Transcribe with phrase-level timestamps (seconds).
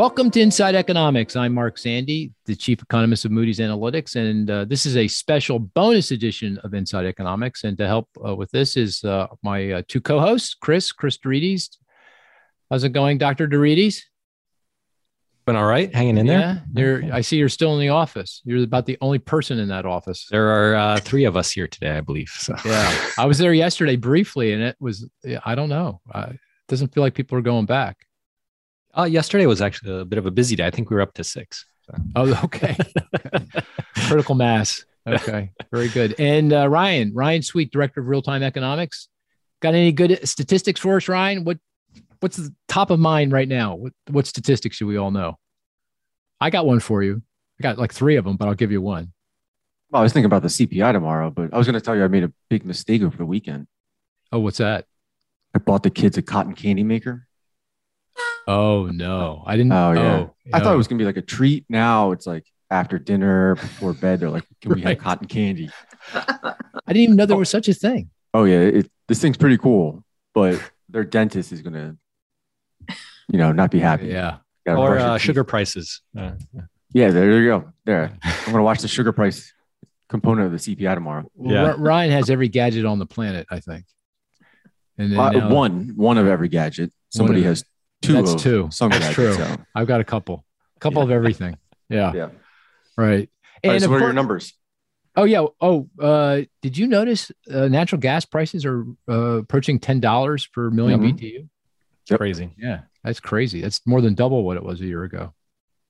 [0.00, 1.36] Welcome to Inside Economics.
[1.36, 5.58] I'm Mark Zandi, the chief economist of Moody's Analytics, and uh, this is a special
[5.58, 7.64] bonus edition of Inside Economics.
[7.64, 11.76] And to help uh, with this is uh, my uh, two co-hosts, Chris, Chris deRitis.
[12.70, 13.46] How's it going, Dr.
[13.46, 14.00] deRitis?
[15.44, 17.02] Been all right, hanging in Yeah, there.
[17.02, 18.40] you're, I see you're still in the office.
[18.46, 20.26] You're about the only person in that office.
[20.30, 22.30] There are uh, three of us here today, I believe.
[22.30, 25.06] So Yeah, I was there yesterday briefly, and it was
[25.44, 26.00] I don't know.
[26.10, 26.38] Uh, it
[26.68, 27.98] doesn't feel like people are going back.
[28.96, 30.66] Uh, yesterday was actually a bit of a busy day.
[30.66, 31.66] I think we were up to six.
[31.86, 31.94] So.
[32.16, 32.76] Oh, okay.
[34.08, 34.84] Critical mass.
[35.06, 36.14] Okay, very good.
[36.18, 39.08] And uh, Ryan, Ryan Sweet, director of real time economics.
[39.60, 41.44] Got any good statistics for us, Ryan?
[41.44, 41.58] What
[42.20, 43.74] what's the top of mind right now?
[43.74, 45.38] What what statistics should we all know?
[46.40, 47.22] I got one for you.
[47.58, 49.12] I got like three of them, but I'll give you one.
[49.90, 52.04] Well, I was thinking about the CPI tomorrow, but I was going to tell you
[52.04, 53.66] I made a big mistake over the weekend.
[54.32, 54.86] Oh, what's that?
[55.54, 57.26] I bought the kids a cotton candy maker.
[58.50, 59.72] Oh no, I didn't.
[59.72, 60.74] Oh yeah, I thought oh.
[60.74, 61.64] it was going to be like a treat.
[61.68, 64.96] Now it's like after dinner, before bed, they're like, "Can we Right.
[64.96, 65.70] have cotton candy?"
[66.14, 66.54] I
[66.88, 68.10] didn't even know there was such a thing.
[68.34, 71.96] Oh yeah, it, this thing's pretty cool, but their dentist is going to,
[73.30, 74.06] you know, not be happy.
[74.08, 74.38] Yeah.
[74.66, 76.02] Or uh, sugar prices.
[76.16, 76.32] Uh,
[76.92, 77.72] Yeah, there you go.
[77.84, 79.52] There, I'm going to watch the sugar price
[80.08, 81.30] component of the CPI tomorrow.
[81.40, 81.66] Yeah.
[81.70, 83.84] R- Ryan has every gadget on the planet, I think.
[84.98, 86.92] And then Uh, now- one, one of every gadget.
[87.10, 87.64] Somebody has
[88.02, 88.14] two.
[88.14, 88.68] That's two.
[88.70, 89.34] Some That's true.
[89.34, 90.44] so, I've got a couple,
[90.76, 91.56] a couple of everything.
[91.88, 92.12] Yeah.
[92.14, 92.28] Yeah.
[92.96, 93.28] Right.
[93.64, 94.54] All right, And so what are your numbers?
[95.16, 95.44] Oh yeah.
[95.60, 100.70] Oh, uh, did you notice uh, natural gas prices are uh, approaching ten dollars per
[100.70, 101.18] 1000000 Mhm.
[101.18, 101.48] BTU?
[102.10, 102.18] Yep.
[102.18, 102.50] Crazy.
[102.56, 103.60] Yeah, that's crazy.
[103.60, 105.34] That's more than double what it was a year ago.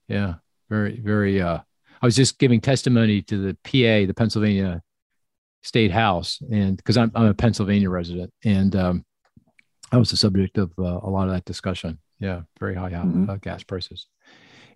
[0.09, 0.35] Yeah,
[0.69, 1.41] very, very.
[1.41, 1.59] Uh,
[2.03, 4.83] I was just giving testimony to the PA, the Pennsylvania
[5.63, 9.05] State House, and because I'm I'm a Pennsylvania resident, and um,
[9.93, 11.99] I was the subject of uh, a lot of that discussion.
[12.19, 13.29] Yeah, very high uh, Mhm.
[13.29, 14.07] uh, gas prices.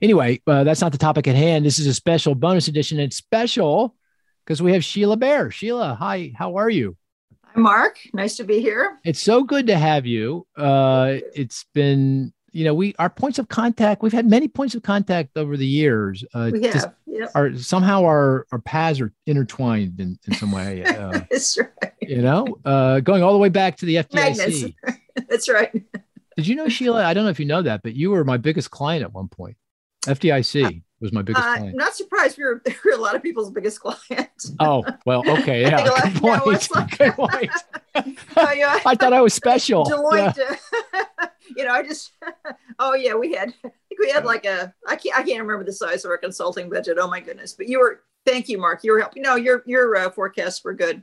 [0.02, 1.64] Anyway, uh, that's not the topic at hand.
[1.64, 2.98] This is a special bonus edition.
[2.98, 3.94] It's special
[4.44, 5.50] because we have Sheila Bair.
[5.50, 6.96] Sheila, hi, how are you?
[7.44, 7.98] Hi, Mark.
[8.12, 8.98] Nice to be here.
[9.04, 10.46] It's so good to have you.
[10.56, 14.02] Uh, it's been, you know, we our points of contact.
[14.02, 16.24] We've had many points of contact over the years.
[16.32, 16.94] Uh, We just have.
[17.06, 17.30] Yep.
[17.34, 20.82] our somehow our our paths are intertwined in, in some way.
[20.86, 21.92] Uh, That's right.
[22.00, 24.74] you know, uh, going all the way back to the FDIC.
[25.28, 25.70] That's right.
[26.36, 27.04] Did you know Sheila?
[27.04, 29.28] I don't know if you know that, but you were my biggest client at one
[29.28, 29.56] point.
[30.06, 31.76] FDIC was my biggest Uh, I'm client.
[31.76, 34.28] not surprised we were, we were a lot of people's biggest client.
[34.60, 36.70] Oh well, okay, yeah, lot- good point.
[36.74, 37.50] like- Good point.
[38.36, 38.78] Yeah.
[38.84, 39.84] I thought I was special.
[39.84, 40.38] Deloitte.
[40.38, 41.04] uh,
[41.56, 42.12] you know, I just.
[42.80, 43.50] Oh yeah, we had.
[43.64, 44.74] I think we had like a.
[44.88, 45.16] I can't.
[45.16, 46.98] I can't remember the size of our consulting budget.
[47.00, 47.52] Oh my goodness!
[47.52, 48.00] But you were.
[48.26, 48.82] Thank you, Mark.
[48.82, 49.22] You were helping.
[49.22, 51.02] No, your your uh, forecasts were good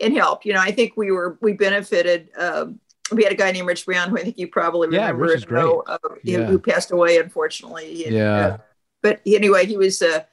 [0.00, 0.44] and help.
[0.44, 2.30] You know, I think we were we benefited.
[2.36, 2.80] Um,
[3.12, 5.36] we had a guy named Rich Brown, who I think you probably Yeah, remember, Rich
[5.36, 6.46] is and know, uh, who- Yeah.
[6.46, 7.94] who passed away unfortunately.
[7.94, 8.36] He had, Yeah.
[8.46, 8.58] uh,
[9.02, 10.02] but anyway, he was.
[10.02, 10.24] Uh,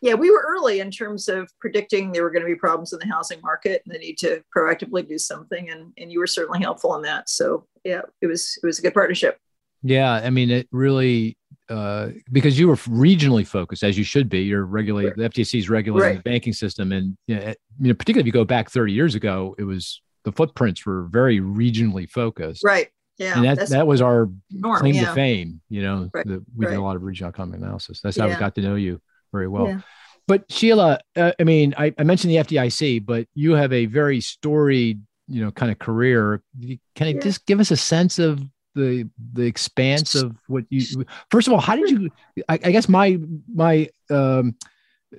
[0.00, 2.98] yeah, we were early in terms of predicting there were going to be problems in
[3.00, 6.60] the housing market and the need to proactively do something, and and you were certainly
[6.60, 7.28] helpful in that.
[7.28, 9.38] So yeah, it was it was a good partnership.
[9.82, 11.36] Yeah, I mean, it really
[11.68, 14.40] uh, because you were regionally focused, as you should be.
[14.40, 15.14] You're regulated.
[15.16, 16.24] The FTC is regulating Right.
[16.24, 17.42] the banking system, and you know,
[17.80, 21.04] you know, particularly if you go back 30 years ago, it was the footprints were
[21.04, 22.62] very regionally focused.
[22.64, 22.88] Right.
[23.18, 23.36] Yeah.
[23.36, 24.80] and that that was our norm.
[24.80, 25.06] claim yeah.
[25.06, 25.60] to fame.
[25.68, 28.00] You know, Right, that we did a lot of regional economic analysis.
[28.00, 29.00] That's how we got to know you
[29.32, 29.68] very well.
[29.68, 29.80] Yeah.
[30.28, 34.20] But Sheila, uh, I mean, I, I mentioned the FDIC, but you have a very
[34.20, 36.42] storied, you know, kind of career.
[36.60, 37.20] Can you Yeah.
[37.20, 38.40] just give us a sense of
[38.74, 41.04] the the expanse of what you?
[41.30, 42.10] First of all, how did you?
[42.48, 43.18] I, I guess my
[43.52, 44.56] my um,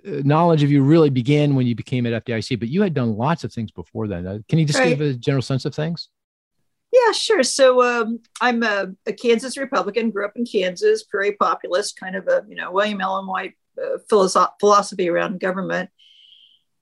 [0.04, 3.44] knowledge of you really began when you became at FDIC, but you had done lots
[3.44, 4.26] of things before then.
[4.26, 6.10] Uh, can you just give a general sense of things?
[6.92, 7.42] Yeah, sure.
[7.44, 12.28] So um, I'm a, a Kansas Republican, grew up in Kansas, prairie populist, kind of
[12.28, 15.90] a you know William Allen White uh, philosoph- philosophy around government.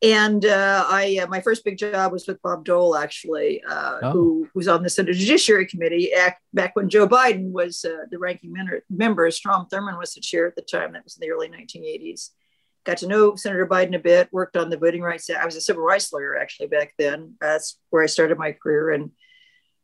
[0.03, 4.11] And uh, I, uh, my first big job was with Bob Dole, actually, uh, Oh.
[4.11, 8.17] who was on the Senate Judiciary Committee act, back when Joe Biden was uh, the
[8.17, 8.83] ranking member.
[8.89, 9.29] member.
[9.29, 10.93] Strom Thurmond was the chair at the time.
[10.93, 12.29] That was in the early 1980s.
[12.83, 14.27] Got to know Senator Biden a bit.
[14.31, 15.39] Worked on the Voting Rights Act.
[15.39, 17.35] I was a civil rights lawyer actually back then.
[17.39, 19.11] That's where I started my career, and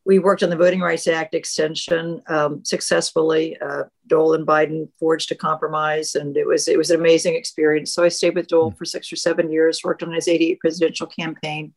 [0.08, 3.58] we worked on the Voting Rights Act extension um, successfully.
[3.60, 7.94] Uh, Dole and Biden forged a compromise, and it was it was an amazing experience.
[7.94, 11.08] So I stayed with Dole for six or seven years, worked on his 88 presidential
[11.08, 11.74] campaign,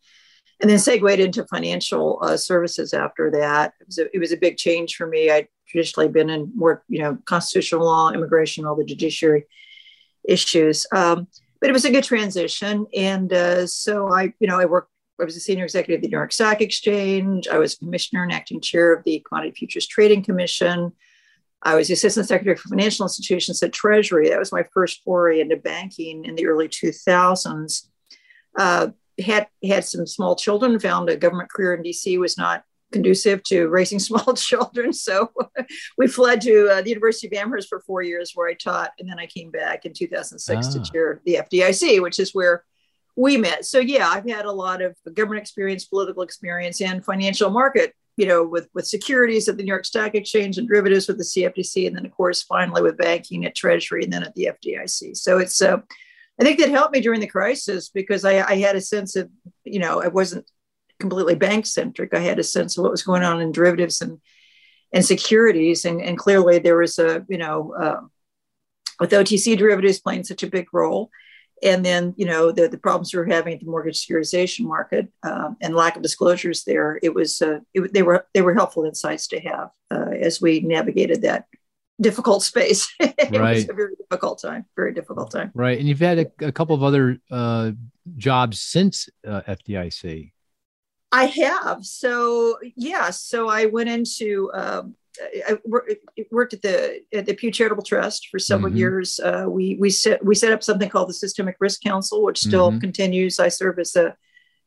[0.60, 3.74] and then segued into financial uh, services after that.
[3.80, 5.28] It was, a, it was a big change for me.
[5.28, 9.46] I'd traditionally been in more, you know, constitutional law, immigration, all the judiciary
[10.22, 10.86] issues.
[10.92, 11.26] Um,
[11.60, 12.86] but it was a good transition.
[12.96, 14.89] And uh, so I, you know, I worked,
[15.20, 17.48] I was a senior executive of the New York Stock Exchange.
[17.48, 20.92] I was commissioner and acting chair of the Commodity Futures Trading Commission.
[21.62, 24.30] I was the assistant secretary for financial institutions at Treasury.
[24.30, 27.88] That was my first foray into banking in the early 2000s.
[28.58, 28.88] Uh,
[29.20, 30.78] had had some small children.
[30.80, 34.94] Found a government career in DC was not conducive to raising small children.
[34.94, 35.32] So
[35.98, 39.08] we fled to uh, the University of Amherst for four years, where I taught, and
[39.08, 40.70] then I came back in 2006 ah.
[40.72, 42.64] to chair the FDIC, which is where
[43.16, 43.64] we met.
[43.64, 47.94] So yeah, I've had a lot of government experience, political experience, and financial market.
[48.16, 51.24] You know, with with securities at the New York Stock Exchange and derivatives with the
[51.24, 55.16] CFTC, and then of course finally with banking at Treasury, and then at the FDIC.
[55.16, 55.78] So it's uh,
[56.40, 59.30] I think that helped me during the crisis because I, I had a sense of,
[59.64, 60.50] you know, I wasn't
[60.98, 62.14] completely bank centric.
[62.14, 64.20] I had a sense of what was going on in derivatives and
[64.92, 68.00] and securities, and, and clearly there was a you know uh,
[68.98, 71.10] with OTC derivatives playing such a big role,
[71.62, 75.08] and then you know the the problems we were having at the mortgage securitization market
[75.22, 76.98] um, and lack of disclosures there.
[77.02, 80.60] It was uh, it, they were they were helpful insights to have uh, as we
[80.60, 81.46] navigated that
[82.00, 82.92] difficult space.
[83.00, 83.56] it right.
[83.56, 85.50] was a very difficult time, very difficult time.
[85.54, 85.78] Right.
[85.78, 87.72] And you've had a, a couple of other uh,
[88.16, 90.32] jobs since uh, FDIC.
[91.12, 91.84] I have.
[91.84, 93.10] So yeah.
[93.10, 94.50] So I went into.
[94.54, 94.94] Um,
[95.48, 95.58] I
[96.30, 98.78] worked at the at the Pew Charitable Trust for several mm-hmm.
[98.78, 99.20] years.
[99.20, 102.70] Uh, we we set we set up something called the Systemic Risk Council, which still
[102.70, 102.80] mm-hmm.
[102.80, 103.40] continues.
[103.40, 104.14] I serve as the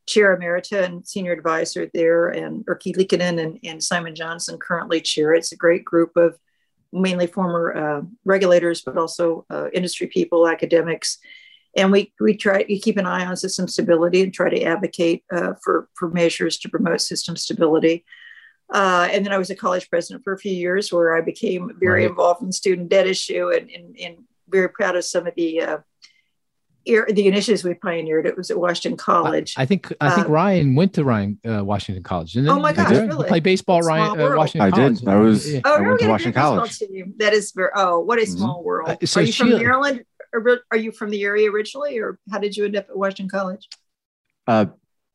[0.05, 5.33] chair emerita and senior advisor there, and Erkki Liikanen and, and Simon Johnson currently chair.
[5.33, 6.37] It's a great group of
[6.91, 11.19] mainly former uh, regulators, but also uh, industry people, academics,
[11.75, 15.23] and we we try to keep an eye on system stability and try to advocate
[15.31, 18.05] uh, for for measures to promote system stability.
[18.73, 21.71] Uh, and then I was a college president for a few years, where I became
[21.79, 22.09] very right.
[22.09, 24.17] involved in the student debt issue and, and, and,
[24.49, 25.77] very proud of some of the uh,
[26.85, 28.27] the initiatives we pioneered.
[28.27, 29.55] It was at Washington College.
[29.57, 32.33] I, I think I think uh, Ryan went to Ryan uh, Washington College.
[32.33, 33.27] Didn't oh my gosh, really?
[33.27, 34.61] Play baseball, Ryan uh, Washington.
[34.61, 34.99] I College.
[34.99, 35.07] did.
[35.07, 35.51] I was.
[35.51, 35.61] Yeah.
[35.63, 36.77] Oh, I went to Washington College.
[36.77, 37.13] Team.
[37.17, 37.69] That is very.
[37.75, 38.37] Oh, what a mm-hmm.
[38.37, 38.89] small world.
[38.89, 40.03] Uh, so Are you she, from Maryland?
[40.33, 43.29] Or are you from the area originally, or how did you end up at Washington
[43.29, 43.69] College?
[44.47, 44.65] Uh,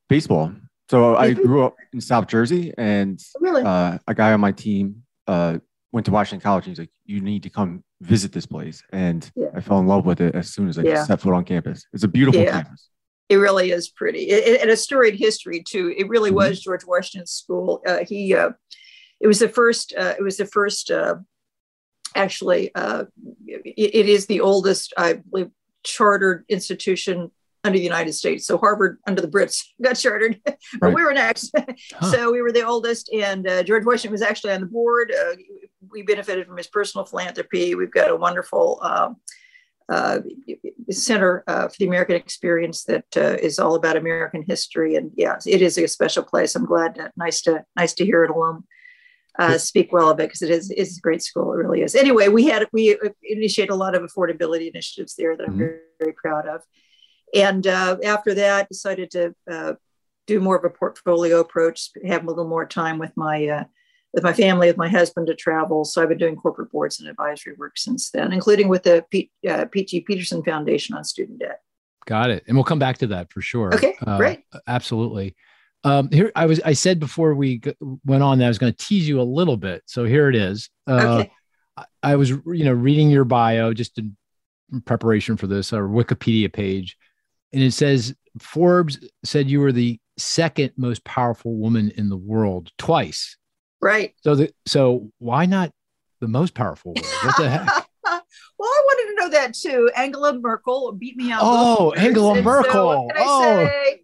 [0.08, 0.52] baseball.
[0.90, 3.62] So I grew up in South Jersey, and really?
[3.62, 5.58] uh, a guy on my team uh,
[5.92, 6.66] went to Washington College.
[6.66, 9.48] And he's like, "You need to come visit this place," and yeah.
[9.54, 11.04] I fell in love with it as soon as I yeah.
[11.04, 11.84] set foot on campus.
[11.92, 12.62] It's a beautiful yeah.
[12.62, 12.88] campus.
[13.28, 15.94] It really is pretty, it, and a storied history too.
[15.94, 16.36] It really mm-hmm.
[16.36, 17.82] was George Washington School.
[17.86, 18.50] Uh, he, uh,
[19.20, 19.92] it was the first.
[19.96, 20.90] Uh, it was the first.
[20.90, 21.16] Uh,
[22.14, 23.04] actually, uh,
[23.46, 25.50] it, it is the oldest, I believe,
[25.82, 27.30] chartered institution
[27.64, 28.46] under the United States.
[28.46, 30.94] So Harvard under the Brits got chartered, but right.
[30.94, 31.54] we were next.
[31.94, 32.10] Huh.
[32.10, 35.12] so we were the oldest, and uh, George Washington was actually on the board.
[35.12, 35.36] Uh,
[35.90, 37.74] we benefited from his personal philanthropy.
[37.74, 39.16] We've got a wonderful um,
[39.88, 40.20] uh,
[40.90, 45.38] center uh, for the American experience that uh, is all about American history, and yeah,
[45.46, 46.54] it is a special place.
[46.54, 46.96] I'm glad.
[46.96, 48.64] To, nice to nice to hear it alum.
[49.38, 51.52] Uh, speak well of it because it is is a great school.
[51.52, 51.94] It really is.
[51.94, 55.58] Anyway, we had we initiated a lot of affordability initiatives there that I'm mm-hmm.
[55.58, 56.62] very, very proud of
[57.34, 59.74] and uh, after that decided to uh,
[60.26, 63.64] do more of a portfolio approach have a little more time with my uh,
[64.12, 65.84] with my family with my husband to travel.
[65.84, 69.30] So i've been doing corporate boards and advisory work since then including with the P-
[69.48, 71.60] uh, peterson foundation on student debt.
[72.06, 72.44] Got it.
[72.46, 73.74] And we'll come back to that for sure.
[73.74, 74.44] Okay uh, great.
[74.66, 75.34] absolutely.
[75.84, 77.74] Um, here i was i said before we g-
[78.04, 79.82] went on that i was going to tease you a little bit.
[79.86, 80.70] So here it is.
[80.86, 81.32] Uh, okay.
[81.76, 84.16] I, I was you know reading your bio just in
[84.84, 86.96] preparation for this or wikipedia page
[87.52, 92.70] and it says Forbes said you were the second most powerful woman in the world
[92.78, 93.36] twice.
[93.80, 94.14] Right.
[94.22, 95.72] So the so why not
[96.20, 97.10] the most powerful woman?
[97.22, 97.66] What the heck?
[98.04, 99.90] well, I wanted to know that too.
[99.96, 101.40] Angela Merkel beat me out.
[101.42, 103.08] Oh, Angela Merkel.
[103.14, 103.66] So oh.
[103.66, 104.02] Say?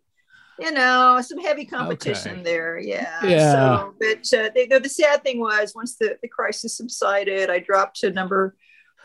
[0.60, 2.42] You know, some heavy competition okay.
[2.44, 2.78] there.
[2.78, 3.24] Yeah.
[3.24, 3.52] Yeah.
[3.52, 7.98] So, but uh, they, the sad thing was once the, the crisis subsided, I dropped
[8.00, 8.54] to number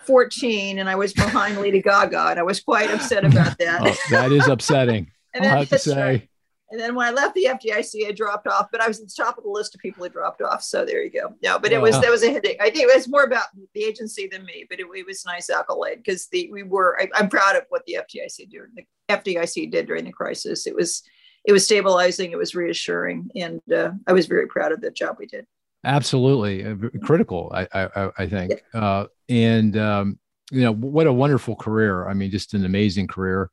[0.05, 3.81] 14 and I was behind Lady Gaga and I was quite upset about that.
[3.81, 5.11] Oh, that is upsetting.
[5.33, 6.01] and then, I have to say.
[6.01, 6.29] Right.
[6.71, 9.13] And then when I left the FDIC, I dropped off, but I was at the
[9.17, 10.61] top of the list of people who dropped off.
[10.61, 11.33] So there you go.
[11.43, 12.57] No, but it was that was a headache.
[12.61, 15.49] I think it was more about the agency than me, but it, it was nice
[15.49, 16.99] accolade because the we were.
[17.01, 18.61] I, am proud of what the FDIC did.
[18.75, 20.67] The FDIC did during the crisis.
[20.67, 21.01] It was
[21.43, 22.31] it was stabilizing.
[22.31, 25.47] It was reassuring, and uh, I was very proud of the job we did.
[25.83, 28.79] Absolutely uh, critical, I I, I think, yeah.
[28.79, 30.19] uh, and um,
[30.51, 32.07] you know what a wonderful career.
[32.07, 33.49] I mean, just an amazing career.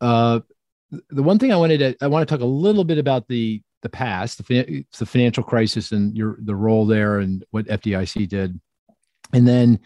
[0.00, 0.40] Uh,
[1.10, 3.62] the one thing I wanted to I want to talk a little bit about the
[3.82, 8.58] the past, the, the financial crisis, and your the role there, and what FDIC did,
[9.32, 9.80] and then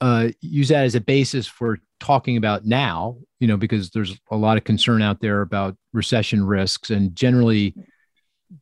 [0.00, 3.16] uh, use that as a basis for talking about now.
[3.40, 7.74] You know, because there's a lot of concern out there about recession risks, and generally,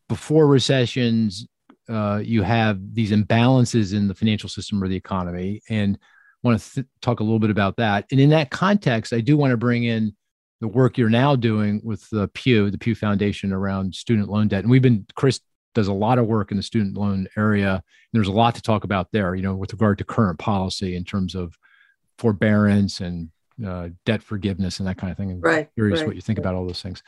[0.09, 1.47] before recessions,
[1.89, 5.99] uh, you have these imbalances in the financial system or the economy, and
[6.43, 8.07] want to th- talk a little bit about that.
[8.11, 10.15] And in that context, I do want to bring in
[10.61, 14.65] the work you're now doing with the Pew, the Pew Foundation around student loan debt.
[14.65, 15.41] And we've been, Chris
[15.75, 17.83] does a lot of work in the student loan area.
[18.13, 21.05] there's a lot to talk about there, you know, with regard to current policy in
[21.05, 21.55] terms of
[22.19, 23.29] forbearance and
[23.67, 25.39] uh, debt forgiveness and that kind of thing.
[25.41, 25.69] right.
[25.75, 26.45] Curious right, what you think right.
[26.45, 27.03] about all those things.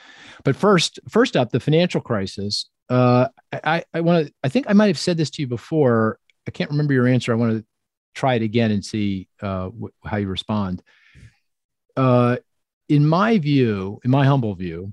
[0.44, 2.68] But first, first up, the financial crisis.
[2.88, 4.32] Uh, I, I want to.
[4.42, 6.18] I think I might have said this to you before.
[6.46, 7.32] I can't remember your answer.
[7.32, 7.64] I want to
[8.14, 10.82] try it again and see uh, wh- how you respond.
[11.96, 12.36] Uh,
[12.88, 14.92] in my view, in my humble view,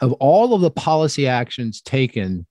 [0.00, 2.46] of all of the policy actions taken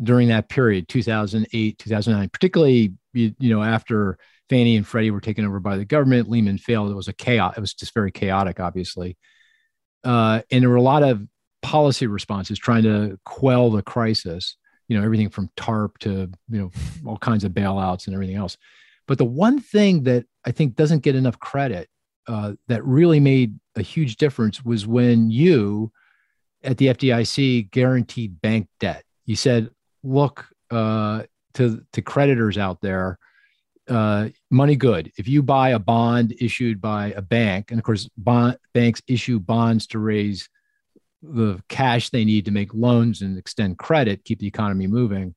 [0.00, 5.44] during that period, 2008, 2009, particularly you, you know after Fannie and Freddie were taken
[5.44, 6.90] over by the government, Lehman failed.
[6.90, 7.54] It was a chaos.
[7.56, 9.16] It was just very chaotic, obviously,
[10.04, 11.26] uh, and there were a lot of
[11.64, 14.56] policy responses trying to quell the crisis.
[14.86, 16.70] You know, everything from TARP to you know
[17.06, 18.56] all kinds of bailouts and everything else.
[19.08, 21.88] But the one thing that I think doesn't get enough credit
[22.28, 25.90] uh, that really made a huge difference was when you
[26.62, 29.04] at the FDIC guaranteed bank debt.
[29.26, 29.70] You said,
[30.02, 33.18] look uh, to, to creditors out there,
[33.88, 35.12] uh, money good.
[35.18, 39.38] If you buy a bond issued by a bank, and of course, bond, banks issue
[39.38, 40.48] bonds to raise
[41.32, 45.34] the cash they need to make loans and extend credit, keep the economy moving.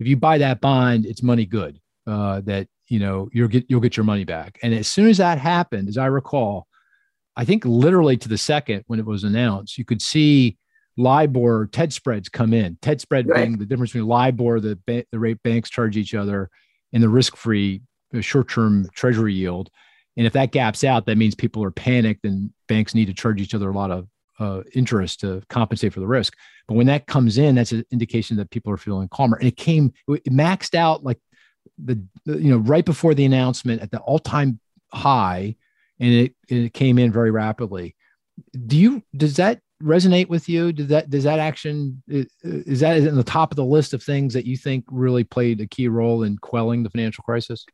[0.00, 1.80] If you buy that bond, it's money good.
[2.06, 4.58] Uh, that you know you'll get you'll get your money back.
[4.62, 6.66] And as soon as that happened, as I recall,
[7.36, 10.56] I think literally to the second when it was announced, you could see
[10.96, 12.76] LIBOR TED spreads come in.
[12.82, 13.44] TED spread Right.
[13.44, 16.50] being the difference between LIBOR, the ba- the rate banks charge each other,
[16.92, 17.82] and the risk free
[18.20, 19.70] short term treasury yield.
[20.16, 23.40] And if that gaps out, that means people are panicked and banks need to charge
[23.40, 26.36] each other a lot of uh, interest to compensate for the risk.
[26.66, 29.36] But when that comes in, that's an indication that people are feeling calmer.
[29.36, 31.18] And it came, it maxed out like
[31.82, 34.58] the, the you know right before the announcement at the all time
[34.92, 35.56] high,
[36.00, 37.94] and it it came in very rapidly.
[38.66, 40.72] Do you does that resonate with you?
[40.72, 44.34] Does that does that action is that in the top of the list of things
[44.34, 47.64] that you think really played a key role in quelling the financial crisis?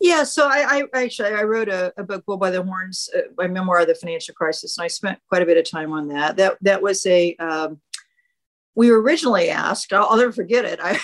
[0.00, 3.20] Yeah, so I, I actually I wrote a, a book, Bull by the Horns, uh,
[3.36, 6.08] my memoir of the financial crisis, and I spent quite a bit of time on
[6.08, 6.38] that.
[6.38, 7.80] That that was a um,
[8.74, 9.92] we were originally asked.
[9.92, 10.80] I'll, I'll never forget it.
[10.82, 10.98] I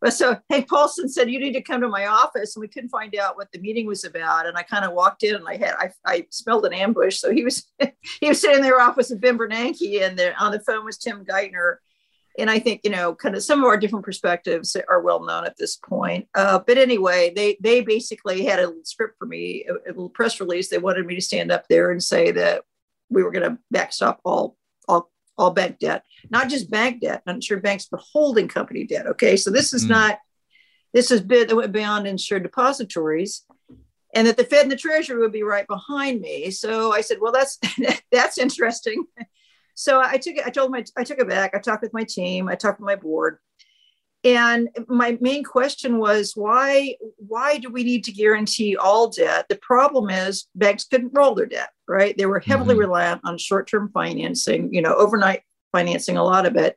[0.10, 3.16] so Hank Paulson said you need to come to my office, and we couldn't find
[3.16, 4.46] out what the meeting was about.
[4.46, 7.18] And I kind of walked in, and I had I, I smelled an ambush.
[7.18, 7.66] So he was
[8.20, 11.24] he was sitting there off with Ben Bernanke, and the, on the phone was Tim
[11.24, 11.76] Geithner
[12.38, 15.44] and I think you know, kind of some of our different perspectives are well known
[15.44, 16.28] at this point.
[16.34, 20.40] Uh, but anyway, they they basically had a script for me, a, a, little press
[20.40, 20.68] release.
[20.68, 22.62] They wanted me to stand up there and say that
[23.10, 24.56] we were going to backstop all
[24.88, 29.06] all all bank debt, not just bank debt, not insured banks, but holding company debt.
[29.06, 29.90] Okay, so this is mm.
[29.90, 30.18] not
[30.92, 33.44] this is bid that went beyond insured depositories.
[34.14, 36.50] And that the Fed and the Treasury would be right behind me.
[36.50, 37.58] So I said, "Well, that's
[38.10, 39.04] that's interesting."
[39.78, 41.54] So I took it, I told my, I took it back.
[41.54, 43.38] I talked with my team, I talked with my board.
[44.24, 49.46] And my main question was why, why do we need to guarantee all debt?
[49.48, 52.18] The problem is banks couldn't roll their debt, right?
[52.18, 52.80] They were heavily mm-hmm.
[52.80, 56.76] reliant on short-term financing, you know, overnight financing, a lot of it.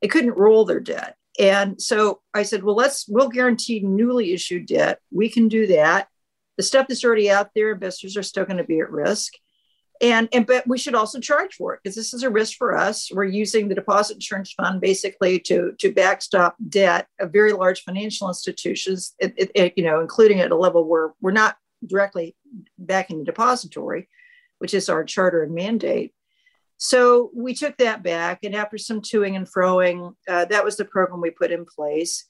[0.00, 1.16] They couldn't roll their debt.
[1.40, 5.00] And so I said, well, let's, we'll guarantee newly issued debt.
[5.10, 6.06] We can do that.
[6.58, 9.32] The stuff that's already out there, investors are still going to be at risk
[10.00, 12.76] and and but we should also charge for it because this is a risk for
[12.76, 13.10] us.
[13.12, 18.28] We're using the deposit insurance fund basically to to backstop debt of very large financial
[18.28, 22.36] institutions it, it, it, you know including at a level where we're not directly
[22.78, 24.08] backing the depository
[24.58, 26.12] which is our charter and mandate.
[26.78, 30.84] So we took that back and after some toing and froing uh, that was the
[30.84, 32.24] program we put in place.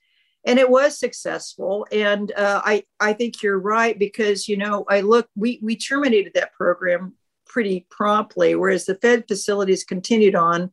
[0.44, 5.00] And it was successful and uh, I, I think you're right because you know i
[5.00, 7.14] look we, we terminated that program
[7.46, 10.72] pretty promptly, whereas the Fed facilities continued on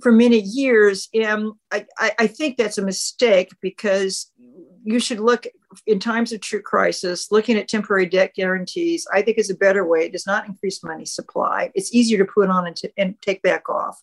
[0.00, 1.08] for many years.
[1.14, 4.30] And I, I, think that's a mistake because
[4.84, 5.46] you should look
[5.86, 9.86] in times of true crisis, looking at temporary debt guarantees, I think is a better
[9.86, 10.00] way.
[10.06, 11.70] It does not increase money supply.
[11.74, 14.00] It's easier to put on and, to, and take back off,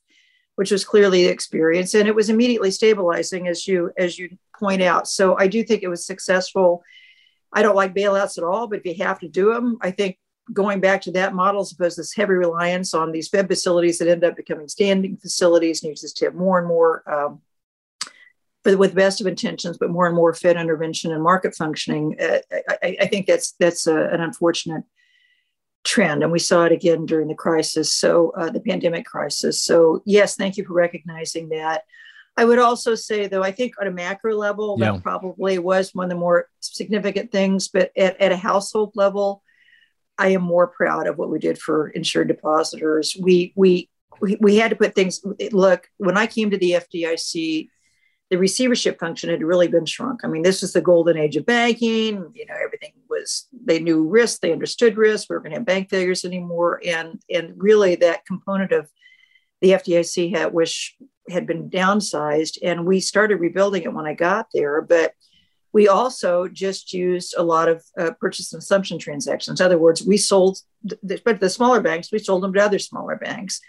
[0.56, 1.94] which was clearly the experience.
[1.94, 5.08] And it was immediately stabilizing as you as you point out.
[5.08, 6.84] So I do think it was successful.
[7.52, 10.18] I don't like bailouts at all, but if you have to do them, I think
[10.54, 13.98] going back to that model as opposed to this heavy reliance on these Fed facilities
[13.98, 17.42] that end up becoming standing facilities and you just have more and more um,
[18.64, 22.16] with best of intentions, but more and more Fed intervention and market functioning.
[22.20, 22.40] Uh,
[22.82, 24.84] I, I, think that's that's a, an unfortunate
[25.84, 29.62] trend, and we saw it again during the crisis, so uh, the pandemic crisis.
[29.62, 31.84] So yes, thank you for recognizing that.
[32.38, 34.92] I would also say, though, I think on a macro level, yeah.
[34.92, 37.70] that probably was one of the more significant things.
[37.70, 39.42] But at, at a household level,
[40.18, 43.16] I am more proud of what we did for insured depositors.
[43.20, 45.22] We we we, had to put things.
[45.52, 47.68] Look, when I came to the FDIC,
[48.30, 50.22] the receivership function had really been shrunk.
[50.24, 52.32] I mean, this was the golden age of banking.
[52.34, 55.30] You know, everything was they knew risk, they understood risk.
[55.30, 58.90] We were going to have bank failures anymore, and and really that component of
[59.62, 60.96] the FDIC had which
[61.30, 65.14] had been downsized, and we started rebuilding it when I got there, but.
[65.76, 69.60] We also just used a lot of uh, purchase and assumption transactions.
[69.60, 72.80] In other words, we sold, the, but the smaller banks, we sold them to other
[72.80, 73.60] smaller banks.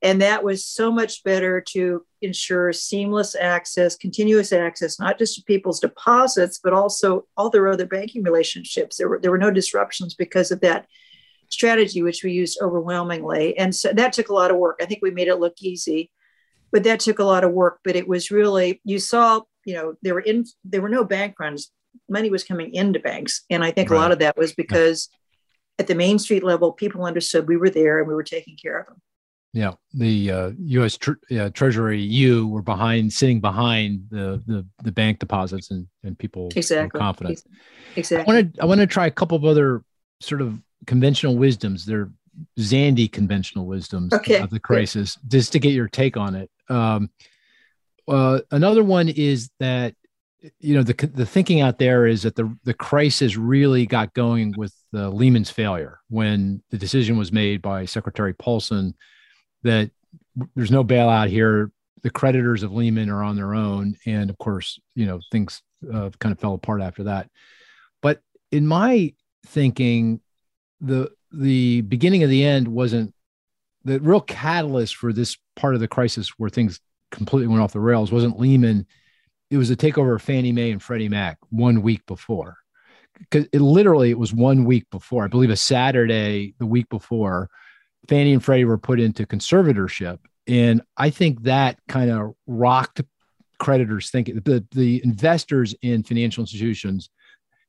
[0.00, 5.42] And that was so much better to ensure seamless access, continuous access, not just to
[5.42, 8.96] people's deposits, but also all their other banking relationships.
[8.96, 10.86] There were, there were no disruptions because of that
[11.50, 13.54] strategy, which we used overwhelmingly.
[13.58, 14.78] And so that took a lot of work.
[14.80, 16.10] I think we made it look easy,
[16.72, 17.80] but that took a lot of work.
[17.84, 21.34] But it was really, you saw, you know, there were in there were no bank
[21.38, 21.70] runs.
[22.08, 23.42] Money was coming into banks.
[23.50, 23.96] And I think right.
[23.96, 25.08] a lot of that was because
[25.78, 28.80] at the Main Street level, people understood we were there and we were taking care
[28.80, 29.00] of them.
[29.52, 30.98] Yeah, the uh, U.S.
[30.98, 36.18] Tr- uh, Treasury, you were behind, sitting behind the the, the bank deposits, and and
[36.18, 37.42] people exactly were confident.
[37.94, 38.32] Exactly.
[38.32, 39.84] I want to I want to try a couple of other
[40.20, 41.86] sort of conventional wisdoms.
[41.86, 42.10] They're
[42.58, 44.40] Zandi conventional wisdoms okay.
[44.40, 46.50] of the crisis, just to get your take on it.
[46.68, 47.10] Um,
[48.08, 49.94] uh, another one is that
[50.60, 54.54] you know the the thinking out there is that the the crisis really got going
[54.56, 58.94] with the Lehman's failure when the decision was made by Secretary Paulson
[59.62, 59.90] that
[60.54, 61.70] there's no bailout here.
[62.02, 66.10] The creditors of Lehman are on their own, and of course, you know things uh,
[66.18, 67.30] kind of fell apart after that.
[68.02, 68.20] But
[68.52, 69.14] in my
[69.46, 70.20] thinking,
[70.80, 73.14] the the beginning of the end wasn't
[73.84, 77.80] the real catalyst for this part of the crisis where things completely went off the
[77.80, 78.86] rails wasn't Lehman.
[79.50, 82.56] It was a takeover of Fannie Mae and Freddie Mac one week before.
[83.18, 87.48] Because it literally it was one week before, I believe a Saturday the week before,
[88.08, 90.18] Fannie and Freddie were put into conservatorship.
[90.48, 93.02] And I think that kind of rocked
[93.58, 97.08] creditors thinking the, the investors in financial institutions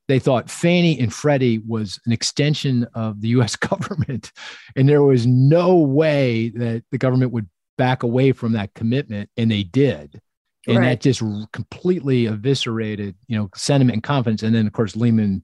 [0.08, 4.32] they thought Fannie and Freddie was an extension of the US government.
[4.76, 9.30] And there was no way that the government would back away from that commitment.
[9.38, 10.22] And they did.
[10.68, 10.90] And right.
[10.90, 14.42] that just completely eviscerated, you know, sentiment and confidence.
[14.42, 15.44] And then of course Lehman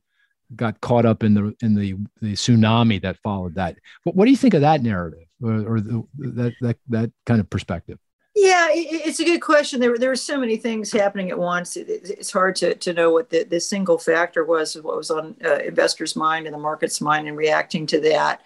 [0.56, 3.78] got caught up in the in the the tsunami that followed that.
[4.04, 7.40] What, what do you think of that narrative or, or the, that that that kind
[7.40, 8.00] of perspective?
[8.34, 9.82] Yeah, it's a good question.
[9.82, 11.76] There, there were so many things happening at once.
[11.76, 15.56] It's hard to, to know what the, the single factor was, what was on uh,
[15.58, 18.42] investors' mind and the market's mind, and reacting to that.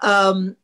[0.00, 0.56] Um,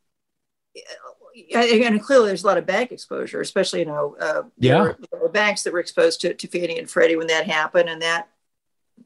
[1.54, 4.98] and clearly, there's a lot of bank exposure, especially you know, uh, yeah, there were,
[5.10, 8.02] there were banks that were exposed to, to Fannie and Freddie when that happened, and
[8.02, 8.28] that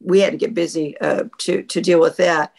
[0.00, 2.52] we had to get busy uh, to to deal with that.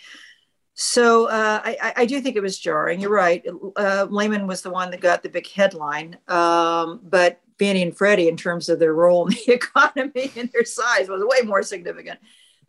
[0.82, 3.02] So uh, I, I, do think it was jarring.
[3.02, 3.46] You're right.
[3.76, 8.30] Uh, Lehman was the one that got the big headline, um, but Fannie and Freddie,
[8.30, 12.18] in terms of their role in the economy and their size, was way more significant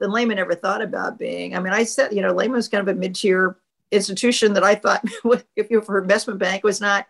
[0.01, 1.55] than Lehman ever thought about being.
[1.55, 3.57] I mean, I said, you know, Lehman was kind of a mid-tier
[3.91, 5.05] institution that I thought,
[5.57, 7.07] if you for investment bank, was not.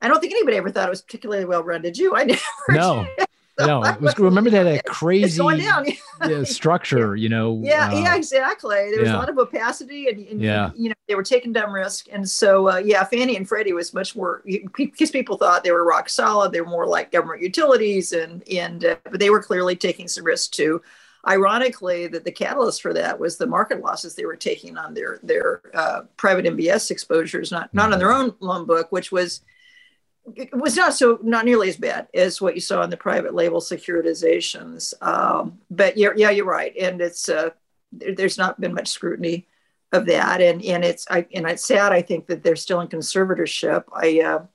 [0.00, 1.82] I don't think anybody ever thought it was particularly well run.
[1.82, 2.16] Did you?
[2.16, 2.40] I never.
[2.70, 3.06] No.
[3.16, 3.26] Did
[3.66, 5.42] no, it was, remember that a crazy
[6.26, 7.60] yeah, structure, you know.
[7.62, 8.90] Yeah, uh, yeah, exactly.
[8.90, 9.16] There was yeah.
[9.16, 10.70] a lot of opacity, and, and, yeah.
[10.74, 13.92] you know they were taking dumb risk, and so uh, yeah, Fannie and Freddie was
[13.92, 14.42] much more
[14.74, 16.52] because people thought they were rock solid.
[16.52, 20.24] They were more like government utilities, and and uh, but they were clearly taking some
[20.24, 20.80] risk too.
[21.26, 25.20] Ironically, that the catalyst for that was the market losses they were taking on their
[25.22, 28.30] their uh, private MBS exposures, not not on their mm-hmm.
[28.30, 29.42] own loan book, which was
[30.52, 33.60] was not so not nearly as bad as what you saw in the private label
[33.60, 34.94] securitizations.
[35.00, 37.50] Um, but yeah, yeah, you're right, and it's uh,
[37.92, 39.46] there, there's not been much scrutiny
[39.92, 41.92] of that, and and it's I and it's sad.
[41.92, 43.84] I think that they're still in conservatorship.
[43.92, 44.46] I uh,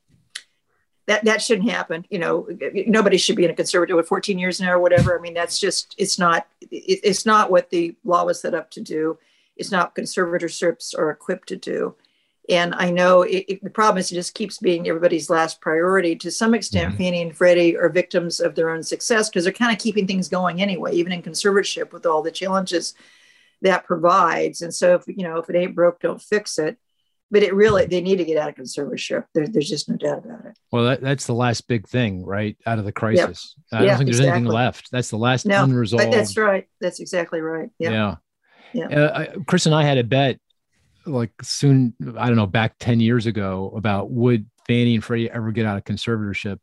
[1.07, 2.05] that that shouldn't happen.
[2.09, 2.47] You know,
[2.85, 5.17] nobody should be in a conservatorship with 14 years now or whatever.
[5.17, 8.69] I mean, that's just it's not it, it's not what the law was set up
[8.71, 9.17] to do.
[9.55, 11.95] It's not conservatorships are equipped to do.
[12.49, 16.15] And I know it, it, the problem is it just keeps being everybody's last priority.
[16.17, 17.03] To some extent, mm-hmm.
[17.03, 20.29] Fannie and Freddie are victims of their own success because they're kind of keeping things
[20.29, 22.93] going anyway, even in conservatorship with all the challenges
[23.61, 24.61] that provides.
[24.61, 26.77] And so, if you know, if it ain't broke, don't fix it.
[27.29, 29.25] But it really, they need to get out of conservatorship.
[29.33, 30.57] There, there's just no doubt about it.
[30.71, 32.57] Well, that, that's the last big thing, right?
[32.65, 33.55] Out of the crisis.
[33.71, 33.81] Yep.
[33.81, 34.37] I don't think there's exactly.
[34.37, 34.91] anything left.
[34.91, 36.13] That's the last no, unresolved.
[36.13, 36.67] That's right.
[36.79, 37.69] That's exactly right.
[37.79, 38.15] Yeah.
[38.73, 38.87] Yeah.
[38.89, 38.99] yeah.
[38.99, 40.39] Uh, Chris and I had a bet
[41.05, 45.51] like soon, I don't know, back 10 years ago about would Fannie and Freddie ever
[45.51, 46.59] get out of conservatorship?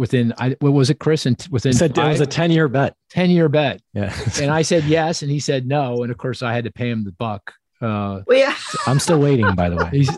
[0.00, 1.26] within I what was it, Chris?
[1.26, 2.96] And within said five, it was a 10 year bet.
[3.10, 3.82] 10 year bet.
[3.92, 4.18] Yeah.
[4.40, 6.02] and I said yes, and he said no.
[6.02, 7.52] And of course I had to pay him the buck.
[7.80, 8.54] Uh, well, yeah.
[8.86, 9.88] I'm still waiting, by the way.
[9.90, 10.10] He's,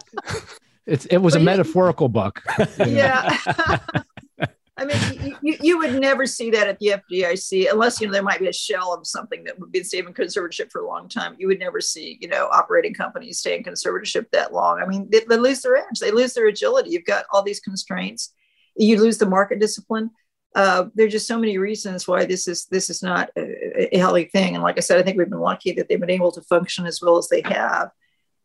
[0.87, 2.43] it's, it was well, a metaphorical buck.
[2.79, 3.37] Yeah.
[4.83, 8.23] I mean, you, you would never see that at the FDIC unless, you know, there
[8.23, 11.09] might be a shell of something that would be staying in conservatorship for a long
[11.09, 11.37] time.
[11.39, 14.81] You would never see, you know, operating companies stay in conservatorship that long.
[14.81, 16.91] I mean, they, they lose their edge, they lose their agility.
[16.91, 18.35] You've got all these constraints.
[18.75, 20.11] You lose the market discipline.
[20.55, 23.62] Uh, there are just so many reasons why this is this is not a,
[23.93, 24.55] a healthy thing.
[24.55, 26.87] And like I said, I think we've been lucky that they've been able to function
[26.87, 27.91] as well as they have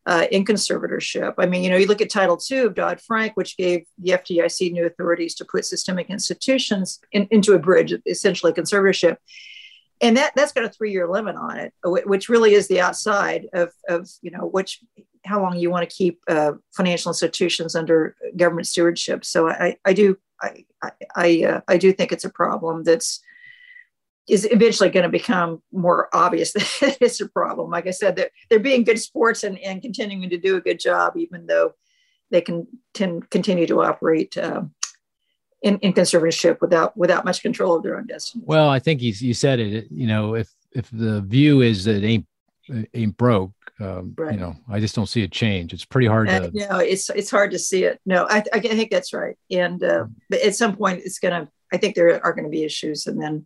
[0.06, 1.34] uh, in conservatorship.
[1.38, 4.12] I mean, you know, you look at Title II of Dodd Frank, which gave the
[4.12, 9.18] FDIC new authorities to put systemic institutions in, into a bridge, essentially conservatorship.
[10.00, 13.48] And that, that's got a three year limit on it, which really is the outside
[13.54, 14.80] of, of you know, which
[15.26, 19.26] how long you want to keep uh, financial institutions under government stewardship.
[19.26, 20.66] So I, I do I
[21.16, 23.22] I, uh, I do think it's a problem that's
[24.28, 27.72] is eventually going to become more obvious that it's a problem.
[27.72, 30.80] Like I said, they're, they're being good sports and, and continuing to do a good
[30.80, 31.74] job, even though
[32.30, 34.74] they can tend, continue to operate um,
[35.62, 38.44] in, in conservatorship without without much control of their own destiny.
[38.46, 39.88] Well, I think he's, you said it.
[39.90, 42.28] You know, if if the view is that it ain't
[42.94, 44.34] ain't broke, um, right.
[44.34, 45.74] you know, I just don't see a change.
[45.74, 46.52] It's pretty hard to.
[46.54, 48.00] You know, it's it's hard to see it.
[48.06, 49.38] No, I, I think that's right.
[49.50, 51.50] And uh, but at some point, it's gonna.
[51.72, 53.46] I think there are going to be issues, and then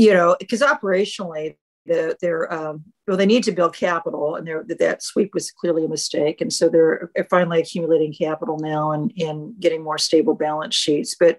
[0.00, 5.02] you know, because operationally, the, they're um, well, they need to build capital, and that
[5.02, 9.84] sweep was clearly a mistake, and so they're finally accumulating capital now and and getting
[9.84, 11.16] more stable balance sheets.
[11.20, 11.38] But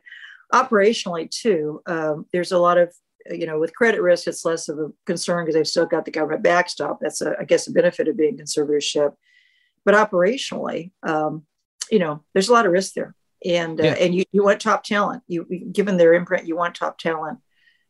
[0.54, 2.94] operationally, too, um, there's a lot of
[3.32, 6.12] you know, with credit risk, it's less of a concern because they've still got the
[6.12, 7.00] government backstop.
[7.00, 9.14] That's, a, I guess, a benefit of being conservatorship.
[9.86, 11.46] But operationally, um,
[11.92, 13.94] you know, there's a lot of risk there, and uh, yeah.
[13.94, 15.24] and you, you want top talent.
[15.28, 17.40] You given their imprint, you want top talent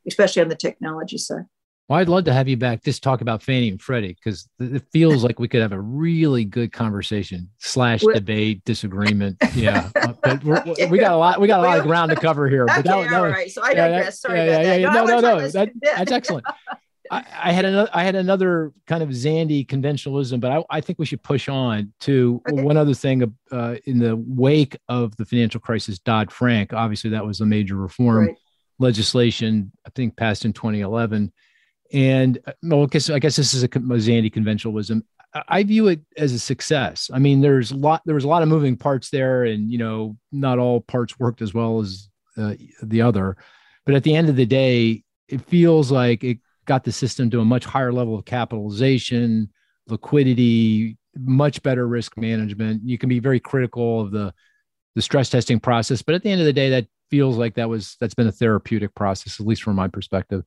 [0.07, 1.45] especially on the technology side.
[1.91, 4.81] Well, I'd love to have you back just talk about Fannie and Freddie because it
[4.93, 9.37] feels like we could have a really good conversation slash debate disagreement.
[9.53, 9.89] Yeah,
[10.23, 10.41] but
[10.89, 11.41] we got a lot.
[11.41, 12.65] We got a lot of ground to cover here.
[12.65, 13.51] But that, that was, right.
[13.51, 14.05] So I digress.
[14.05, 14.79] Yeah, Sorry yeah, about yeah, that.
[14.79, 15.39] Yeah, no, no, no.
[15.39, 15.47] no.
[15.49, 16.45] That, that's excellent.
[17.11, 17.89] I, I, had another.
[17.93, 21.91] I had another kind of Zandi conventionalism, but I, I think we should push on
[22.01, 22.63] to okay.
[22.63, 23.35] one other thing.
[23.51, 27.75] Uh, in the wake of the financial crisis, Dodd Frank, obviously that was a major
[27.75, 28.27] reform.
[28.27, 28.37] Right
[28.81, 31.31] legislation, I think passed in 2011.
[31.93, 35.03] And uh, well, I guess, I guess this is a, Zandi conventionalism.
[35.47, 37.09] I view it as a success.
[37.13, 39.77] I mean, there's a lot, there was a lot of moving parts there, and you
[39.77, 43.37] know, not all parts worked as well as uh, the other.
[43.85, 47.39] But at the end of the day, it feels like it got the system to
[47.39, 49.49] a much higher level of capitalization,
[49.87, 52.81] liquidity, much better risk management.
[52.85, 54.33] You can be very critical of the
[54.95, 57.69] the stress testing process, but at the end of the day, that feels like that
[57.69, 60.43] was that's been a therapeutic process, at least from my perspective.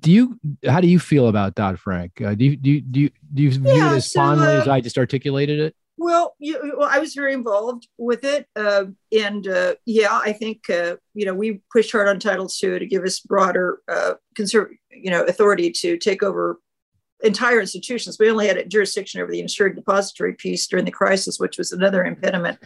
[0.00, 0.40] Do you?
[0.66, 2.20] How do you feel about Dodd Frank?
[2.20, 4.46] Uh, do you do you, do you, do you view yeah, it as so, fondly
[4.46, 5.76] uh, as I just articulated it?
[5.98, 10.68] Well, you, well, I was very involved with it, uh, and uh, yeah, I think
[10.70, 14.76] uh, you know we pushed hard on Title II to give us broader uh, conserv-
[14.90, 16.58] you know authority to take over
[17.22, 18.18] entire institutions.
[18.18, 21.72] We only had a jurisdiction over the insured depository piece during the crisis, which was
[21.72, 22.58] another impediment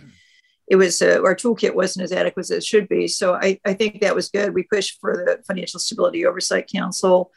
[0.70, 3.08] it was uh, our toolkit wasn't as adequate as it should be.
[3.08, 4.54] So I, I think that was good.
[4.54, 7.32] We pushed for the Financial Stability Oversight Council.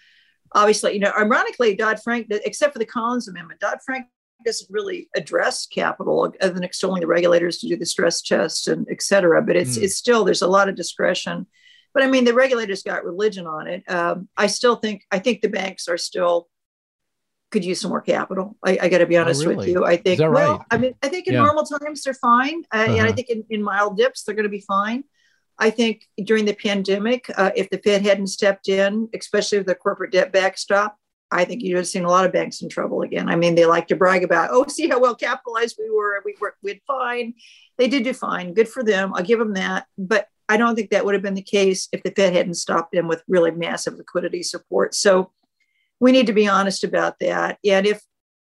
[0.54, 4.06] Obviously, you know, ironically, Dodd Frank, except for the Collins Amendment, Dodd Frank
[4.46, 8.86] doesn't really address capital other than extolling the regulators to do the stress tests and
[8.92, 9.42] et cetera.
[9.42, 9.84] But it's mm.
[9.84, 11.48] it's still there's a lot of discretion.
[11.92, 13.84] But I mean, the regulators got religion on it.
[13.90, 16.50] Um, I still think I think the banks are still
[17.54, 18.58] could use some more capital.
[18.66, 19.58] I, I got to be oh, honest oh, really?
[19.58, 19.86] with you.
[19.86, 20.60] I think, well, right?
[20.72, 21.44] I mean, I think in yeah.
[21.44, 22.64] normal times they're fine.
[22.74, 22.92] Uh, uh-huh.
[22.92, 23.14] And I uh-huh.
[23.14, 25.06] think in, in mild dips, they're going to be fine.
[25.60, 29.76] I think during the pandemic, uh, if the Fed hadn't stepped in, especially with the
[29.76, 30.98] corporate debt backstop,
[31.32, 33.30] I think you'd have seen a lot of banks in trouble again.
[33.30, 36.22] I mean, they like to brag about, oh, see how well capitalized we were.
[36.26, 37.36] We were we did fine.
[37.78, 38.54] They did do fine.
[38.54, 39.14] Good for them.
[39.16, 39.86] I'll give them that.
[39.98, 42.94] But I don't think that would have been the case if the Fed hadn't stopped
[42.96, 44.94] in with really massive liquidity support.
[44.94, 45.32] So
[46.04, 47.58] we need to be honest about that.
[47.64, 48.02] And if,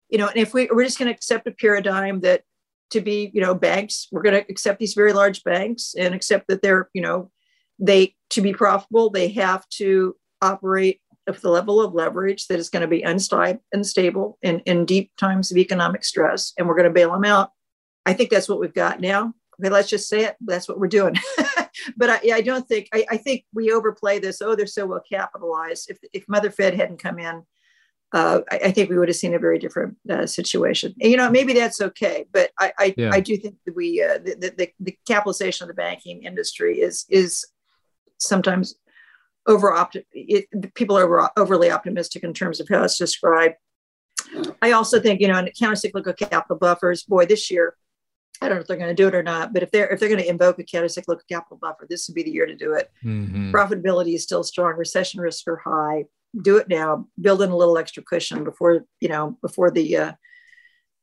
[0.09, 2.41] you know, and if we, we're just going to accept a paradigm that
[2.89, 6.47] to be, you know, banks, we're going to accept these very large banks and accept
[6.47, 7.29] that they're, you know,
[7.77, 12.71] they, to be profitable, they have to operate at the level of leverage that is
[12.71, 16.93] going to be unstable, in, in deep times of economic stress, and we're going to
[16.93, 17.51] bail them out.
[18.07, 19.35] I think that's what we've got now.
[19.59, 20.35] Okay, let's just say it.
[20.41, 21.15] That's what we're doing.
[21.97, 24.41] but I, I don't think I, I, think we overplay this.
[24.41, 25.89] Oh, they're so well capitalized.
[25.89, 27.43] If if Mother Fed hadn't come in,
[28.13, 30.93] uh, I, I, think we would have seen a very different uh, situation.
[30.99, 33.09] And, you know, maybe that's okay, but I I, yeah.
[33.11, 37.05] I do think that we uh, the, the, the capitalization of the banking industry is
[37.09, 37.45] is
[38.17, 38.75] sometimes
[39.47, 43.55] over opti- it, people are over, overly optimistic in terms of how it's described.
[44.61, 47.75] I also think you know, in countercyclical capital buffers, boy, this year
[48.41, 49.99] I don't know if they're going to do it or not, but if they're if
[49.99, 52.73] they're going to invoke a countercyclical capital buffer, this would be the year to do
[52.73, 52.91] it.
[53.03, 53.53] Mm-hmm.
[53.53, 56.05] Profitability is still strong, recession risks are high
[56.39, 60.11] do it now, build in a little extra cushion before, you know, before the, uh,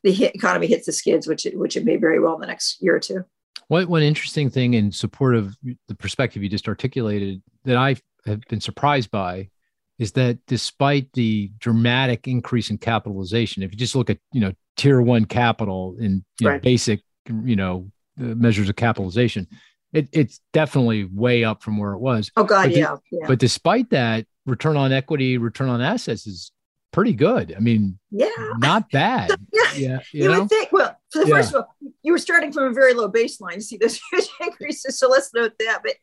[0.02, 2.80] the economy hits the skids, which it, which it may very well in the next
[2.80, 3.24] year or two.
[3.68, 5.54] What one interesting thing in support of
[5.88, 9.50] the perspective you just articulated that I have been surprised by
[9.98, 14.52] is that despite the dramatic increase in capitalization, if you just look at you know
[14.76, 16.54] tier one capital in right.
[16.54, 19.46] know, basic you know measures of capitalization,
[19.92, 22.30] it, it's definitely way up from where it was.
[22.36, 23.26] Oh God, yeah, yeah.
[23.26, 26.52] But despite that, return on equity, return on assets is
[26.92, 27.54] pretty good.
[27.56, 29.30] I mean, yeah, not bad.
[29.52, 30.72] yeah, yeah you, you would think.
[30.72, 31.34] Well, so yeah.
[31.34, 34.28] first of all, you were starting from a very low baseline to see those huge
[34.40, 34.98] increases.
[34.98, 35.80] So let's note that.
[35.82, 35.94] But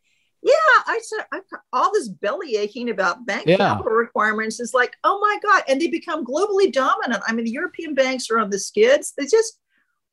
[0.42, 0.54] yeah,
[0.86, 1.42] I said I,
[1.74, 3.58] all this belly aching about bank yeah.
[3.58, 7.24] capital requirements is like, oh my god, and they become globally dominant.
[7.28, 9.14] I mean, the European banks are on the skids.
[9.18, 9.60] They just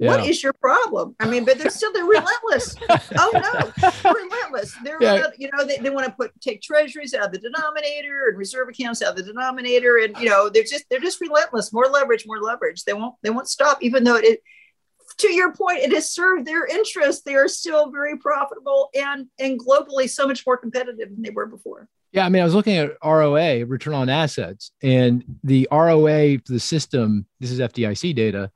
[0.03, 0.09] yeah.
[0.09, 1.15] What is your problem?
[1.21, 2.75] I mean, but they're still they're relentless.
[3.19, 4.77] oh no, relentless.
[4.83, 5.27] They're yeah.
[5.39, 8.69] you know they, they want to put take treasuries out of the denominator and reserve
[8.69, 11.73] accounts out of the denominator, and you know they're just they're just relentless.
[11.73, 12.83] More leverage, more leverage.
[12.83, 14.41] They won't they won't stop, even though it.
[15.19, 17.27] To your point, it has served their interest.
[17.27, 21.47] They are still very profitable and and globally so much more competitive than they were
[21.47, 21.89] before.
[22.13, 26.53] Yeah, I mean, I was looking at ROA, return on assets, and the ROA for
[26.53, 27.27] the system.
[27.41, 28.51] This is FDIC data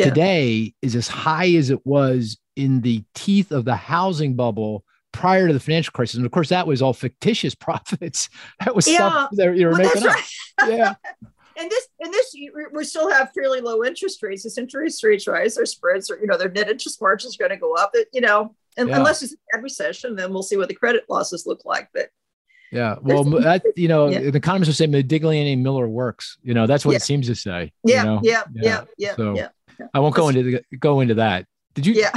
[0.00, 0.06] yeah.
[0.06, 5.46] today is as high as it was in the teeth of the housing bubble prior
[5.46, 6.16] to the financial crisis.
[6.16, 8.28] And of course, that was all fictitious profits.
[8.64, 8.96] That was yeah.
[8.96, 10.16] stuff that you were well, making up.
[10.60, 10.70] Right.
[10.70, 10.94] Yeah.
[11.56, 12.34] and this, and this,
[12.72, 14.46] we still have fairly low interest rates.
[14.46, 17.50] As interest rates rise, their spreads are, you know, their net interest margins are going
[17.50, 17.90] to go up.
[17.94, 18.96] It, you know, and, yeah.
[18.96, 21.88] unless it's a bad recession, then we'll see what the credit losses look like.
[21.92, 22.10] But
[22.72, 24.30] yeah, well, that you know, yeah.
[24.30, 26.38] the economists will say Modigliani Miller works.
[26.42, 26.98] You know, that's what yeah.
[26.98, 27.72] it seems to say.
[27.84, 28.20] Yeah, you know?
[28.22, 29.16] yeah, yeah, yeah.
[29.16, 29.48] So, yeah.
[29.94, 31.46] I won't go into the, go into that.
[31.74, 31.94] Did you?
[31.94, 32.10] Yeah.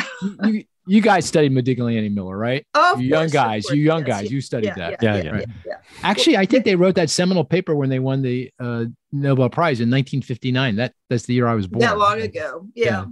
[0.43, 2.65] you, you guys studied Modigliani Miller, right?
[2.73, 4.97] Oh, you young guys, you young guys, you studied yeah, that.
[5.01, 5.45] Yeah, yeah, right.
[5.65, 9.49] yeah, Actually, I think they wrote that seminal paper when they won the uh, Nobel
[9.49, 10.75] Prize in 1959.
[10.75, 11.79] That that's the year I was born.
[11.79, 12.67] That long ago.
[12.75, 13.05] Yeah.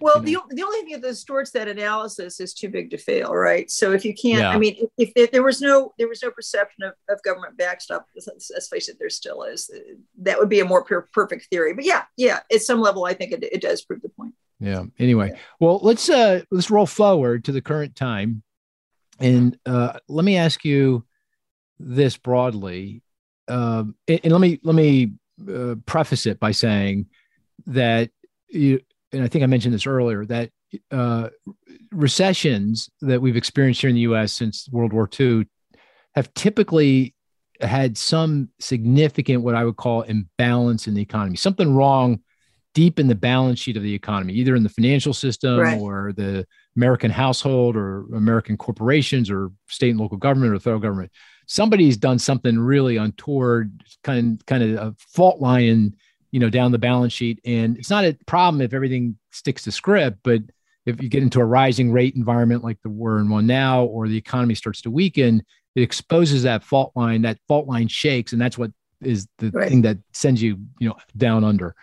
[0.00, 3.68] well, the, the only thing that distorts that analysis is too big to fail, right?
[3.70, 6.84] So if you can't, I mean, if, if, there was no there was no perception
[6.84, 9.70] of, of government backstop, let's face it, there still is.
[10.18, 11.72] That would be a more per- perfect theory.
[11.74, 14.84] But yeah, yeah, at some level, I think it, it does prove the point yeah.
[14.98, 18.42] Anyway well let's uh let's roll forward to the current time.
[19.18, 21.04] And uh let me ask you
[21.78, 23.02] this broadly.
[23.48, 25.12] Um and, and let me let me
[25.48, 27.06] uh, preface it by saying
[27.66, 28.10] that
[28.48, 28.80] you
[29.12, 30.50] and i think i mentioned this earlier that
[30.90, 31.28] uh
[31.92, 35.46] recessions that we've experienced here in the us since world war ii
[36.14, 37.14] have typically
[37.60, 42.20] had some significant what i would call imbalance in the economy something wrong
[42.76, 45.80] deep in the balance sheet of the economy, either in the financial system right.
[45.80, 51.10] or the American household or American corporations or state and local government or federal government.
[51.46, 55.96] Somebody's done something really untoward, kind of, kind of a fault line,
[56.32, 57.40] you know, down the balance sheet.
[57.46, 60.42] And it's not a problem if everything sticks to script, but
[60.84, 64.06] if you get into a rising rate environment like the we're in one now, or
[64.06, 65.42] the economy starts to weaken,
[65.74, 67.22] it exposes that fault line.
[67.22, 69.66] That fault line shakes, and that's what is the right.
[69.70, 71.74] thing that sends you, you know, down under.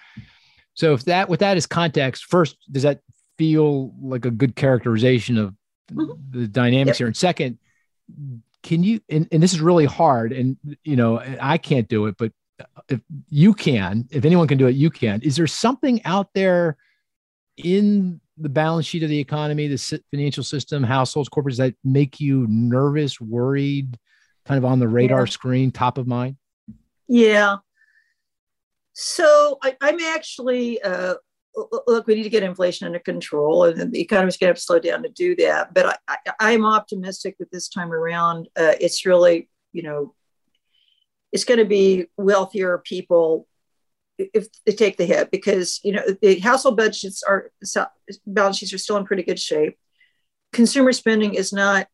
[0.75, 3.01] So if that with that as context, first, does that
[3.37, 5.53] feel like a good characterization of
[5.91, 6.13] mm-hmm.
[6.31, 6.97] the dynamics yep.
[6.97, 7.07] here?
[7.07, 7.57] And second,
[8.63, 12.15] can you and, and this is really hard, and you know, I can't do it,
[12.17, 12.31] but
[12.89, 15.21] if you can, if anyone can do it, you can.
[15.21, 16.77] Is there something out there
[17.57, 22.47] in the balance sheet of the economy, the financial system, households, corporates that make you
[22.49, 23.97] nervous, worried,
[24.45, 25.31] kind of on the radar yeah.
[25.31, 26.37] screen, top of mind?
[27.07, 27.57] Yeah.
[28.93, 31.15] So I, am actually uh,
[31.87, 32.07] look.
[32.07, 34.79] We need to get inflation under control, and the economy's going to have to slow
[34.79, 35.73] down to do that.
[35.73, 35.99] But
[36.39, 40.13] I, am optimistic that this time around, uh, it's really you know,
[41.31, 43.47] it's going to be wealthier people
[44.19, 47.51] if they take the hit because you know the household budgets are
[48.27, 49.77] balance sheets are still in pretty good shape.
[50.53, 51.87] Consumer spending is not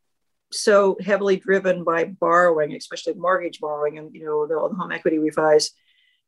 [0.52, 5.18] so heavily driven by borrowing, especially mortgage borrowing and you know the, the home equity
[5.18, 5.70] refis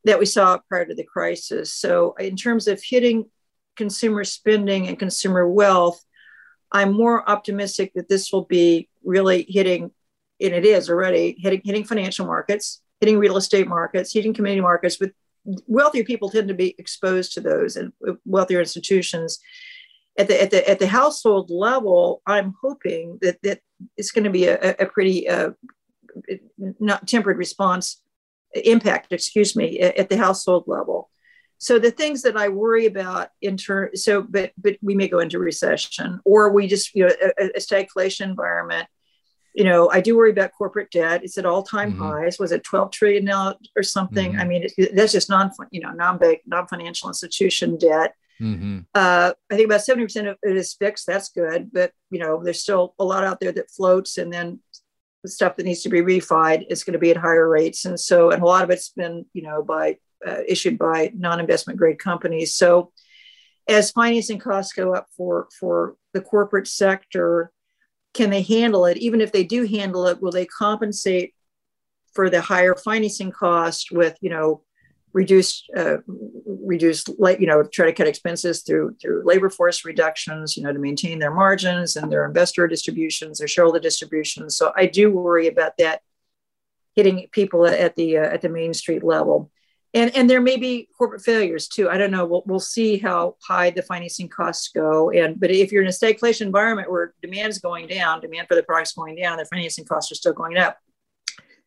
[0.06, 1.74] that we saw prior to the crisis.
[1.74, 3.30] So, in terms of hitting
[3.76, 6.04] consumer spending and consumer wealth,
[6.72, 9.92] I'm more optimistic that this will be really hitting,
[10.42, 15.00] and it is already hitting, hitting financial markets, hitting real estate markets, hitting community markets
[15.00, 15.12] with
[15.68, 17.92] wealthier people tend to be exposed to those and
[18.26, 19.40] wealthier institutions.
[20.18, 23.60] At the, at the, at the household level, I'm hoping that, that
[23.98, 25.52] it's going to be a, a pretty uh,
[26.58, 28.02] not tempered response
[28.54, 31.10] impact, excuse me, at the household level.
[31.58, 35.20] So the things that I worry about in terms, so but but we may go
[35.20, 38.88] into recession, or we just you know a, a stagflation environment.
[39.54, 41.24] You know, I do worry about corporate debt.
[41.24, 42.04] It's at all time mm-hmm.
[42.04, 42.40] highs.
[42.40, 44.32] Was it 12 trillion now or something?
[44.32, 44.42] Mm-hmm.
[44.42, 48.16] I mean, it, that's just non you know non bank non financial institution debt.
[48.42, 48.80] Mm-hmm.
[48.96, 51.06] Uh, I think about 70% of it is fixed.
[51.06, 51.70] That's good.
[51.72, 54.18] But, you know, there's still a lot out there that floats.
[54.18, 54.60] And then
[55.24, 57.86] the stuff that needs to be refied is going to be at higher rates.
[57.86, 61.80] And so, and a lot of it's been, you know, by uh, issued by non-investment
[61.80, 62.56] grade companies.
[62.56, 62.92] So
[63.68, 67.52] as financing costs go up for, for the corporate sector,
[68.14, 68.98] can they handle it?
[68.98, 71.34] Even if they do handle it, will they compensate
[72.14, 74.64] for the higher financing cost with, you know,
[75.14, 75.98] reduced uh,
[76.64, 80.80] reduced you know try to cut expenses through through labor force reductions you know to
[80.80, 84.56] maintain their margins and their investor distributions their shareholder distributions.
[84.56, 86.02] So i do worry about that
[86.96, 89.52] hitting people at the uh, at the main street level.
[89.94, 91.90] And and there may be corporate failures too.
[91.90, 92.26] I don't know.
[92.26, 95.12] We'll, we'll see how high the financing costs go.
[95.12, 98.56] And but if you're in a stagflation environment where demand is going down demand for
[98.56, 100.78] the products going down the financing costs are still going up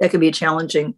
[0.01, 0.95] that could be challenging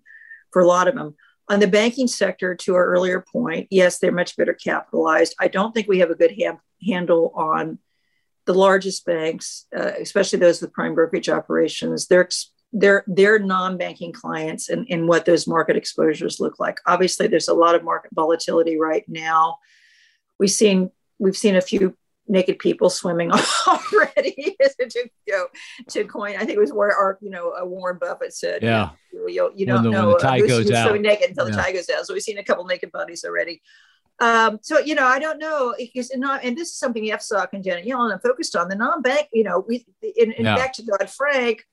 [0.53, 1.15] for a lot of them
[1.49, 5.35] on the banking sector, to our earlier point, yes, they're much better capitalized.
[5.39, 7.79] I don't think we have a good ha- handle on
[8.47, 12.07] the largest banks, uh, especially those with prime brokerage operations.
[12.07, 12.29] Their
[12.73, 16.79] their their non-banking clients and, and what those market exposures look like.
[16.87, 19.59] Obviously, there's a lot of market volatility right now.
[20.39, 21.97] We've seen we've seen a few
[22.29, 23.31] naked people swimming
[23.67, 25.47] already to go
[25.89, 26.37] to coin.
[26.37, 29.67] I think it was where our, you know, Warren Buffett said, yeah, you, you, you
[29.67, 30.13] don't the, know.
[30.13, 30.89] The tide goes out.
[30.89, 31.57] So naked until yeah.
[31.57, 32.07] the tide goes out.
[32.07, 33.63] So we've seen a couple naked bodies already.
[34.19, 37.63] Um, so you know, I don't know because not, and this is something FSOC and
[37.63, 39.29] Janet Yellen focused on the non-bank.
[39.33, 40.57] You know, we in, in yeah.
[40.57, 41.65] back to Dodd Frank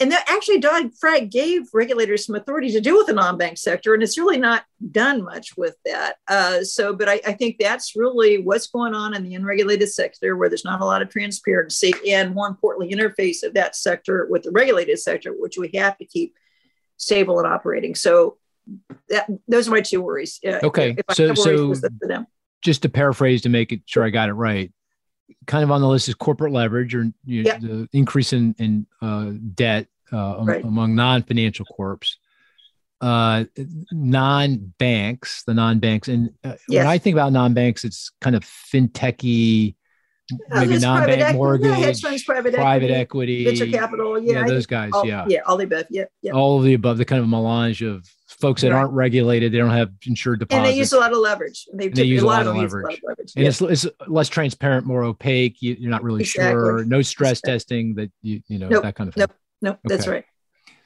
[0.00, 3.94] and that actually Dodd Frank gave regulators some authority to deal with the non-bank sector,
[3.94, 6.16] and it's really not done much with that.
[6.26, 10.36] Uh, so, but I, I, think that's really what's going on in the unregulated sector,
[10.36, 14.42] where there's not a lot of transparency, and more importantly, interface of that sector with
[14.42, 16.34] the regulated sector, which we have to keep
[16.96, 17.94] stable and operating.
[17.94, 18.38] So,
[19.10, 20.40] that those are my two worries.
[20.44, 21.72] Uh, okay, so so
[22.62, 24.72] just to paraphrase to make it sure I got it right,
[25.46, 28.86] kind of on the list is corporate leverage or you know, the increase in, in
[29.02, 30.64] uh, debt uh, right.
[30.64, 31.98] among non-financial corps,
[33.00, 33.44] uh,
[33.90, 36.08] non-banks, the non-banks.
[36.08, 36.80] And uh, yes.
[36.80, 39.74] when I think about non-banks, it's kind of fintechy,
[40.48, 44.18] maybe non-bank equity, mortgage, yeah, hedge funds, private, private equity, equity, venture capital.
[44.18, 44.90] Yeah, yeah those guys.
[44.92, 45.86] All, yeah, yeah, all the above.
[45.90, 46.98] Yeah, yeah, all of the above.
[46.98, 48.78] The kind of melange of folks that right.
[48.78, 51.66] aren't regulated, they don't have insured deposits, and they use a lot of leverage.
[51.72, 53.00] They, they use a lot, of leverage.
[53.02, 53.32] leverage.
[53.36, 53.48] And yeah.
[53.48, 55.60] it's, it's less transparent, more opaque.
[55.60, 56.52] You, are not really exactly.
[56.52, 56.84] sure.
[56.84, 57.52] No stress exactly.
[57.52, 58.82] testing that you you know nope.
[58.82, 59.22] that kind of thing.
[59.22, 59.32] Nope,
[59.62, 59.96] nope, okay.
[59.96, 60.24] that's right.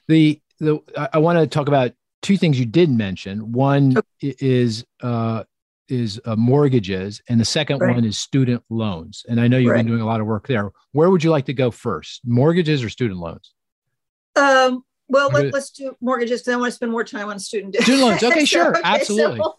[0.07, 3.51] The the I, I want to talk about two things you did mention.
[3.51, 4.35] One okay.
[4.39, 5.43] is uh,
[5.89, 7.95] is uh, mortgages, and the second right.
[7.95, 9.25] one is student loans.
[9.27, 9.77] And I know you've right.
[9.77, 10.71] been doing a lot of work there.
[10.91, 13.53] Where would you like to go first, mortgages or student loans?
[14.35, 17.73] Um, well, let, us do mortgages because I want to spend more time on student
[17.73, 17.83] debt.
[17.83, 18.23] Student loans.
[18.29, 19.41] Okay, sure, okay, absolutely.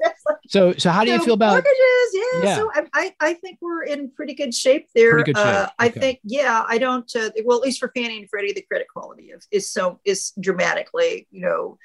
[0.49, 1.75] So, so, so, how do so you feel about mortgages?
[2.13, 2.57] Yeah, yeah.
[2.57, 5.23] So I, I think we're in pretty good shape there.
[5.23, 5.47] Good shape.
[5.47, 7.11] Uh, I think, yeah, I don't.
[7.15, 10.33] Uh, well, at least for Fannie and Freddie, the credit quality is, is so is
[10.41, 11.79] dramatically, you know,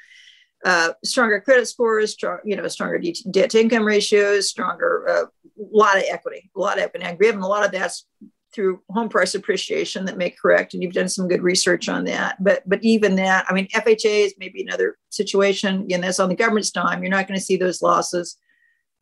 [0.63, 2.99] uh, stronger credit scores, you know, stronger
[3.31, 5.25] debt to income ratios, stronger, a uh,
[5.57, 7.05] lot of equity, a lot of equity.
[7.05, 8.05] And given a lot of that's
[8.53, 12.41] through home price appreciation that may correct, and you've done some good research on that.
[12.43, 15.81] But but even that, I mean, FHA is maybe another situation.
[15.83, 17.03] Again, that's on the government's dime.
[17.03, 18.37] You're not going to see those losses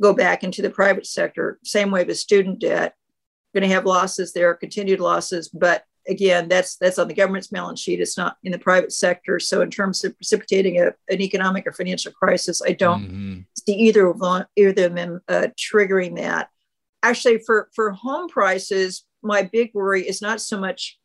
[0.01, 1.59] go back into the private sector.
[1.63, 2.95] Same way with student debt,
[3.53, 5.49] going to have losses there, continued losses.
[5.49, 7.99] But again, that's that's on the government's balance sheet.
[7.99, 9.39] It's not in the private sector.
[9.39, 13.39] So in terms of precipitating a, an economic or financial crisis, I don't mm-hmm.
[13.65, 16.49] see either of them, either of them uh, triggering that.
[17.01, 20.97] Actually, for for home prices, my big worry is not so much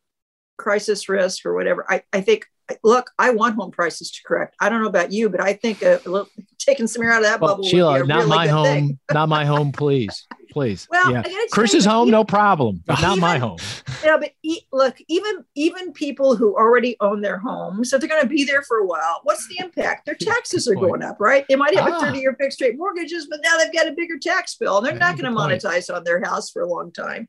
[0.57, 1.85] crisis risk or whatever.
[1.89, 2.45] I, I think,
[2.83, 4.55] look, I want home prices to correct.
[4.59, 6.27] I don't know about you, but I think a, a little,
[6.59, 7.67] taking some air out of that well, bubble.
[7.67, 10.27] Sheila, not really my home, not my home, please.
[10.51, 10.87] Please.
[10.89, 11.23] Well, yeah.
[11.51, 13.59] Chris's home, even, no problem, but not my home.
[14.01, 18.21] Yeah, but e- look, even even people who already own their homes, so they're going
[18.21, 19.19] to be there for a while.
[19.23, 20.05] What's the impact?
[20.05, 21.45] Their taxes are going up, right?
[21.49, 21.97] They might have ah.
[21.97, 24.95] a thirty-year fixed rate mortgages, but now they've got a bigger tax bill, and they're
[24.95, 27.27] not going to monetize on their house for a long time.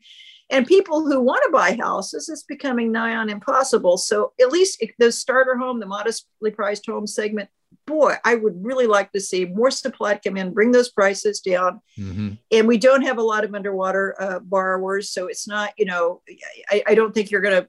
[0.51, 3.99] And people who want to buy houses, it's becoming nigh on impossible.
[3.99, 7.49] So at least the starter home, the modestly priced home segment,
[7.91, 11.81] boy, I would really like to see more supply come in, bring those prices down.
[11.99, 12.31] Mm-hmm.
[12.51, 15.11] And we don't have a lot of underwater uh, borrowers.
[15.11, 16.23] So it's not, you know,
[16.71, 17.69] I, I don't think you're going to,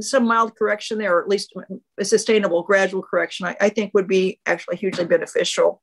[0.00, 1.52] some mild correction there, or at least
[1.98, 5.82] a sustainable gradual correction, I, I think would be actually hugely beneficial.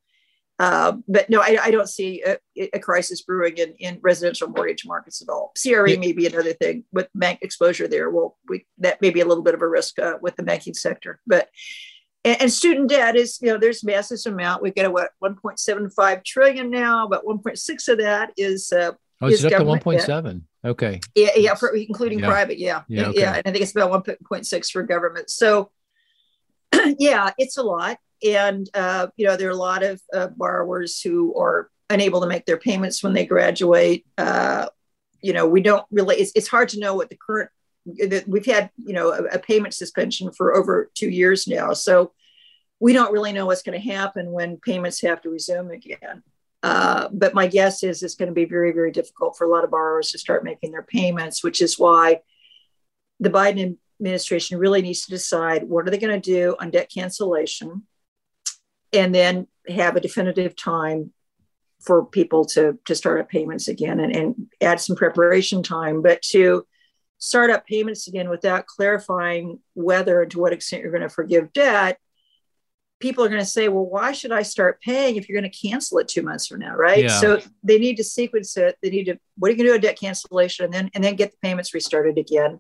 [0.60, 2.38] Uh, but no, I, I don't see a,
[2.74, 5.52] a, crisis brewing in, in residential mortgage markets at all.
[5.62, 5.98] CRE yeah.
[5.98, 8.12] may be another thing with bank exposure there.
[8.12, 10.76] Well, we, that may be a little bit of a risk uh, with the banking
[10.76, 11.50] sector, but
[12.24, 14.62] and, and, student debt is you know there's massive amount.
[14.62, 19.44] We've got a, what 1.75 trillion now, but 1.6 of that is uh, oh, it's
[19.44, 20.42] up to 1.7.
[20.66, 21.02] Okay.
[21.14, 22.30] Yeah, yeah, for, including yeah.
[22.30, 22.58] private.
[22.58, 23.20] Yeah, yeah, okay.
[23.20, 25.30] yeah, and I think it's about 1.6 for government.
[25.30, 25.72] So
[26.98, 31.02] yeah, it's a lot and uh, you know there are a lot of uh, borrowers
[31.02, 34.68] who are unable to make their payments when they graduate uh,
[35.22, 37.50] you know we don't really it's, it's hard to know what the current
[37.86, 41.74] that we've had you know a, a, payment suspension for over two years now.
[41.74, 42.14] So
[42.80, 46.24] we don't really know what's going to happen when payments have to resume again.
[46.62, 49.64] Uh, but my guess is it's going to be very very difficult for a lot
[49.64, 52.22] of borrowers to start making their payments which is why
[53.20, 56.90] the biden administration really needs to decide what are they going to do on debt
[56.90, 57.84] cancellation
[58.94, 61.12] and then have a definitive time
[61.82, 66.02] for people to to start up payments again and, and add some preparation time.
[66.02, 66.66] But to
[67.18, 71.54] start up payments again without clarifying whether and to what extent you're going to forgive
[71.54, 71.98] debt
[73.00, 75.68] people are going to say well why should i start paying if you're going to
[75.68, 77.04] cancel it two months from now right?
[77.04, 77.20] Yeah.
[77.20, 78.78] so they need to sequence it.
[78.82, 80.66] They need to what are you going to do a debt cancellation?
[80.66, 82.60] And then and then get the payments restarted again.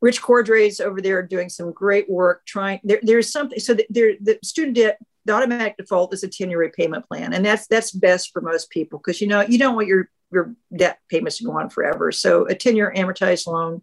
[0.00, 4.38] Rich Cordray over there doing some great work trying there, there's something so there the
[4.42, 8.32] student debt the automatic default is a 10 year repayment plan and that's that's best
[8.32, 11.70] for most people because you know you don't want your your debt payments go on
[11.70, 12.12] forever.
[12.12, 13.82] So a 10 year amortized loan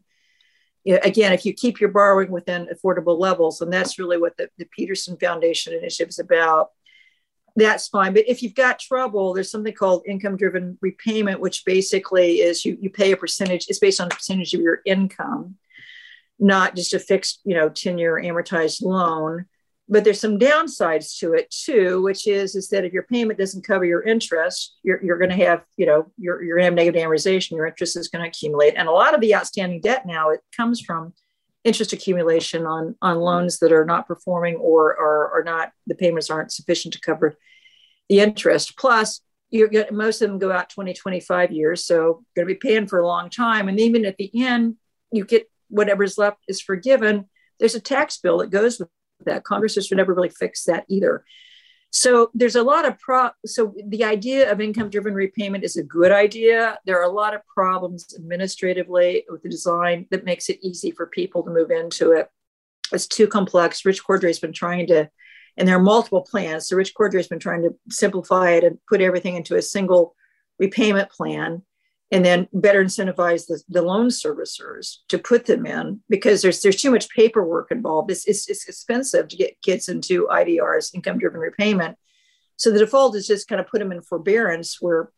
[0.85, 4.65] again if you keep your borrowing within affordable levels and that's really what the, the
[4.65, 6.69] peterson foundation initiative is about
[7.57, 8.13] that's fine.
[8.13, 12.77] But if you've got trouble there's something called income driven repayment which basically is you,
[12.79, 15.55] you pay a percentage it's based on a percentage of your income
[16.37, 19.45] not just a fixed you know 10 year amortized loan
[19.87, 23.65] but there's some downsides to it too which is is that if your payment doesn't
[23.65, 26.73] cover your interest you're, you're going to have you know you're, you're going to have
[26.73, 28.75] negative amortization your interest is going to accumulate.
[28.75, 31.13] And a lot of the outstanding debt now it comes from
[31.63, 36.29] interest accumulation on on loans that are not performing or are, are not the payments
[36.29, 37.35] aren't sufficient to cover
[38.09, 38.77] the interest.
[38.77, 42.87] Plus you're most of them go out 20 25 years so going to be paying
[42.87, 43.69] for a long time.
[43.69, 44.75] And even at the end
[45.11, 47.25] you get whatever's left is forgiven.
[47.59, 48.89] There's a tax bill that goes with
[49.25, 49.43] that.
[49.43, 51.23] Congress has never really fixed that either.
[51.91, 53.29] So there's a lot of pro.
[53.45, 56.77] So the idea of income-driven repayment is a good idea.
[56.85, 61.07] There are a lot of problems administratively with the design that makes it easy for
[61.07, 62.27] people to move into it.
[62.91, 63.85] It's too complex.
[63.85, 65.09] Rich Cordray has been trying to,
[65.55, 66.67] and there are multiple plans.
[66.67, 70.15] So Rich Cordray has been trying to simplify it and put everything into a single
[70.59, 71.61] repayment plan
[72.15, 76.81] and then better incentivize the, the loan servicers to put them in because there's there's
[76.81, 78.09] too much paperwork involved.
[78.09, 81.97] It's, it's, it's expensive to get kids into IDRs, income driven repayment.
[82.55, 85.09] So the default is just kind of put them in forbearance where,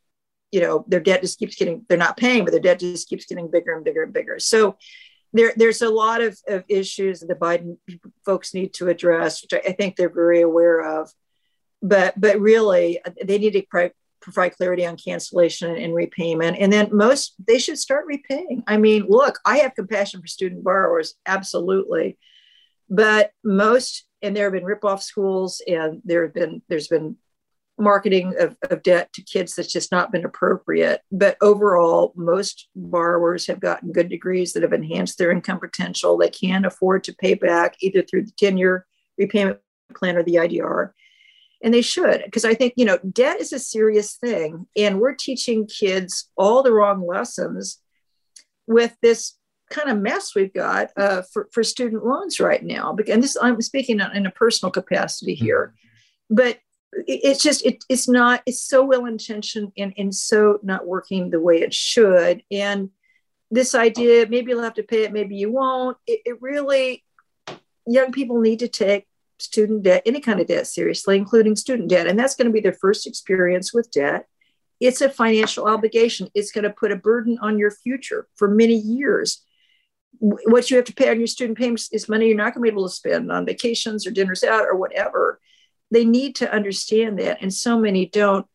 [0.52, 3.28] you know, their debt just keeps getting, they're not paying, but their debt just keeps
[3.28, 4.40] getting bigger and bigger and bigger.
[4.40, 4.76] So
[5.34, 7.78] there, there's a lot of, of issues that the Biden
[8.26, 11.12] folks need to address, which I, I think they're very aware of.
[11.84, 13.62] But but really, uh, they need to
[14.28, 16.58] provide clarity on cancellation and repayment.
[16.60, 18.62] And then most, they should start repaying.
[18.68, 22.18] I mean, look, I have compassion for student borrowers, absolutely.
[22.90, 27.16] But most, and there have been rip-off schools and there have been, there's been
[27.80, 31.00] marketing of, of debt to kids that's just not been appropriate.
[31.10, 36.18] But overall, most borrowers have gotten good degrees that have enhanced their income potential.
[36.18, 38.86] They can afford to pay back either through the 10-year
[39.18, 39.60] repayment
[39.96, 40.92] plan or the IDR
[41.62, 45.16] and they should because i think you know debt is a serious thing and we're
[45.16, 47.82] teaching kids all the wrong lessons
[48.68, 49.34] with this
[49.70, 53.62] kind of mess we've got uh, for, for student loans right now and this i'm
[53.62, 55.46] speaking in a personal capacity mm-hmm.
[55.46, 55.74] here
[56.30, 56.58] but
[57.06, 61.40] it's just it, it's not it's so well intentioned and, and so not working the
[61.40, 62.90] way it should and
[63.52, 67.04] this idea maybe you'll have to pay it maybe you won't it, it really
[67.86, 69.06] young people need to take
[69.40, 72.08] student debt, any kind of debt seriously, including student debt.
[72.08, 74.28] And that's going to be their first experience with debt.
[74.80, 76.30] It's a financial obligation.
[76.34, 79.44] It's going to put a burden on your future for many years.
[80.20, 82.72] What you have to pay on your student payments is money you're not going to
[82.72, 85.40] be able to spend on vacations or dinners out or whatever.
[85.92, 87.42] They need to understand that.
[87.42, 88.46] And so many don't.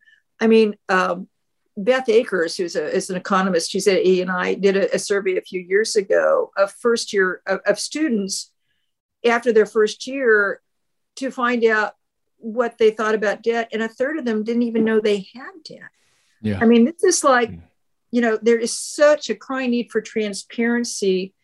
[0.40, 1.28] I mean, um,
[1.76, 4.98] Beth Akers, who's a, is an economist, she's at E and I did a, a,
[4.98, 8.52] survey a few years ago of first year of, of students
[9.24, 10.60] after their first year
[11.16, 11.94] to find out
[12.38, 15.50] what they thought about debt, and a third of them didn't even know they had
[15.64, 15.90] debt.
[16.40, 16.58] Yeah.
[16.60, 17.60] I mean, this is like, hmm.
[18.10, 21.34] you know, there is such a crying need for transparency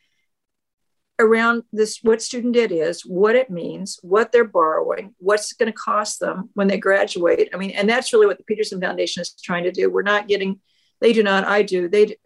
[1.20, 5.76] around this what student debt is, what it means, what they're borrowing, what's going to
[5.76, 7.48] cost them when they graduate.
[7.52, 9.90] I mean, and that's really what the Peterson Foundation is trying to do.
[9.90, 10.60] We're not getting
[11.00, 12.16] they do not i do they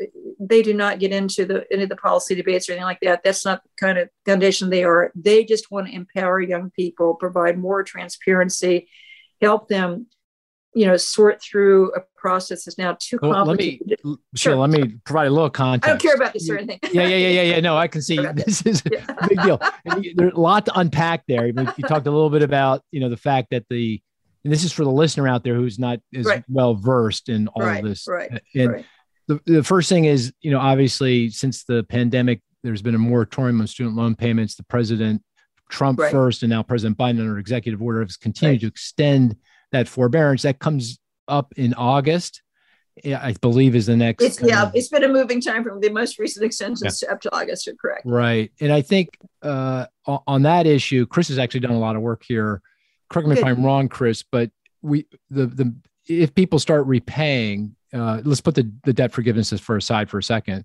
[0.41, 3.45] they do not get into the into the policy debates or anything like that that's
[3.45, 7.59] not the kind of foundation they are they just want to empower young people provide
[7.59, 8.89] more transparency
[9.41, 10.07] help them
[10.75, 13.99] you know sort through a process that's now too complicated.
[14.05, 14.57] Let me, sure.
[14.57, 15.87] let me provide a little context.
[15.87, 16.79] I don't care about this or anything.
[16.93, 17.61] yeah, yeah, yeah, yeah, yeah.
[17.61, 19.05] No, I can see this is yeah.
[19.09, 19.61] a big deal.
[20.15, 21.47] There's a lot to unpack there.
[21.47, 24.01] You talked a little bit about you know the fact that the
[24.45, 26.45] and this is for the listener out there who's not as right.
[26.49, 28.07] well versed in all right, of this.
[28.09, 28.43] Right.
[28.55, 28.87] And right.
[29.29, 33.61] The, the first thing is, you know, obviously since the pandemic, there's been a moratorium
[33.61, 34.57] on student loan payments.
[34.57, 35.23] The president,
[35.71, 36.11] Trump right.
[36.11, 39.37] first, and now President Biden under executive order has continued to extend
[39.71, 40.43] that forbearance.
[40.43, 42.43] That comes up in August.
[43.07, 44.23] I believe is the next.
[44.23, 47.13] It's, yeah, it's been a moving time from the most recent extensions yeah.
[47.13, 47.67] up to August.
[47.67, 48.03] You're correct.
[48.05, 52.03] Right, and I think uh, on that issue, Chris has actually done a lot of
[52.03, 52.61] work here
[53.13, 53.43] correct me Good.
[53.43, 54.51] if I'm wrong, Chris, but
[54.81, 55.75] we the the
[56.09, 60.23] if people start repaying, uh, let's put the, the debt forgivenesses for aside for a
[60.23, 60.65] second,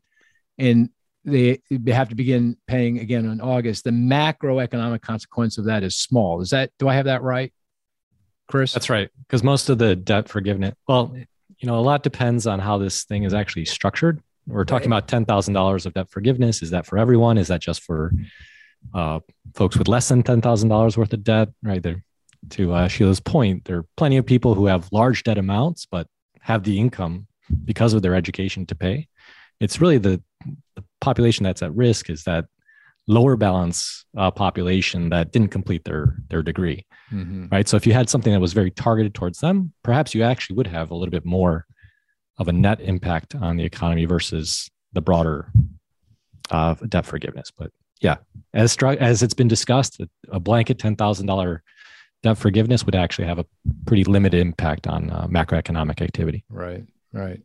[0.58, 0.90] and
[1.24, 3.84] they, they have to begin paying again in August.
[3.84, 6.42] The macroeconomic consequence of that is small.
[6.42, 7.54] Is that do I have that right,
[8.48, 8.74] Chris?
[8.74, 9.10] That's right.
[9.20, 11.16] Because most of the debt forgiveness, well,
[11.60, 14.22] you know, a lot depends on how this thing is actually structured.
[14.48, 14.98] We're talking right.
[14.98, 16.64] about ten thousand dollars of debt forgiveness.
[16.64, 17.38] Is that for everyone?
[17.38, 18.14] Is that just for
[18.94, 19.20] uh,
[19.54, 21.50] folks with less than ten thousand dollars worth of debt?
[21.62, 22.04] Right there
[22.52, 26.08] to uh, Sheila's point, there are plenty of people who have large debt amounts, but
[26.42, 27.28] have the income
[27.66, 29.08] because of their education to pay.
[29.60, 30.22] It's really the,
[30.76, 32.46] the population that's at risk is that
[33.08, 37.48] lower balance uh, population that didn't complete their their degree, mm-hmm.
[37.52, 37.68] right?
[37.68, 40.68] So if you had something that was very targeted towards them, perhaps you actually would
[40.68, 41.66] have a little bit more
[42.38, 45.52] of a net impact on the economy versus the broader
[46.52, 47.52] uh, debt forgiveness.
[47.52, 47.72] But
[48.02, 48.18] yeah,
[48.54, 51.64] as as it's been discussed, a blanket ten thousand dollar
[52.24, 53.46] debt forgiveness would actually have a
[53.86, 56.44] pretty limited impact on uh, macroeconomic activity.
[56.50, 57.42] Right, right.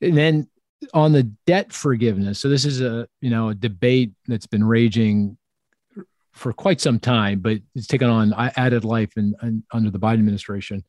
[0.00, 0.48] And then
[0.94, 5.36] on the debt forgiveness, so this is a you know a debate that's been raging
[6.32, 10.14] for quite some time, but it's taken on added life in, in under the Biden
[10.14, 10.84] administration.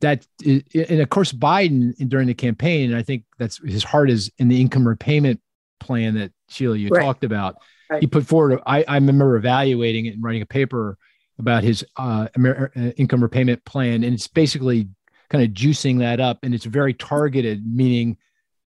[0.00, 4.30] That is, and of course Biden during the campaign, I think that's his heart is
[4.38, 5.40] in the income repayment
[5.78, 7.02] plan that Sheila you right.
[7.02, 7.56] talked about.
[7.88, 8.00] Right.
[8.00, 8.60] He put forward.
[8.66, 10.98] I, I remember evaluating it and writing a paper
[11.38, 14.88] about his uh, Amer- uh, income repayment plan, and it's basically
[15.28, 18.16] kind of juicing that up, and it's very targeted, meaning,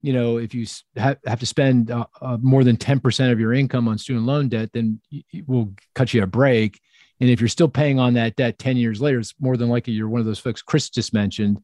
[0.03, 0.67] you know, if you
[0.99, 4.27] ha- have to spend uh, uh, more than ten percent of your income on student
[4.27, 5.01] loan debt, then
[5.47, 6.81] we'll cut you a break.
[7.21, 9.93] And if you're still paying on that debt ten years later, it's more than likely
[9.93, 11.61] you're one of those folks Chris just mentioned.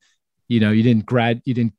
[0.48, 1.74] You know, you didn't grad, you didn't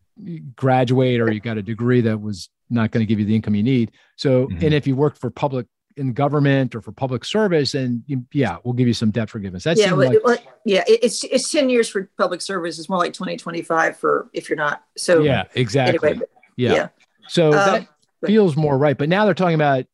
[0.55, 3.55] graduate, or you got a degree that was not going to give you the income
[3.55, 3.91] you need.
[4.15, 4.65] So, mm-hmm.
[4.65, 5.67] and if you worked for public
[5.97, 9.63] in government or for public service, and yeah, we'll give you some debt forgiveness.
[9.63, 12.79] That's yeah, well, like, yeah, it's it's ten years for public service.
[12.79, 14.83] It's more like twenty twenty five for if you're not.
[14.97, 16.09] So yeah, exactly.
[16.09, 16.25] Anyway,
[16.57, 16.73] yeah.
[16.73, 16.87] yeah.
[17.27, 17.87] So um, that
[18.25, 18.97] feels more right.
[18.97, 19.85] But now they're talking about,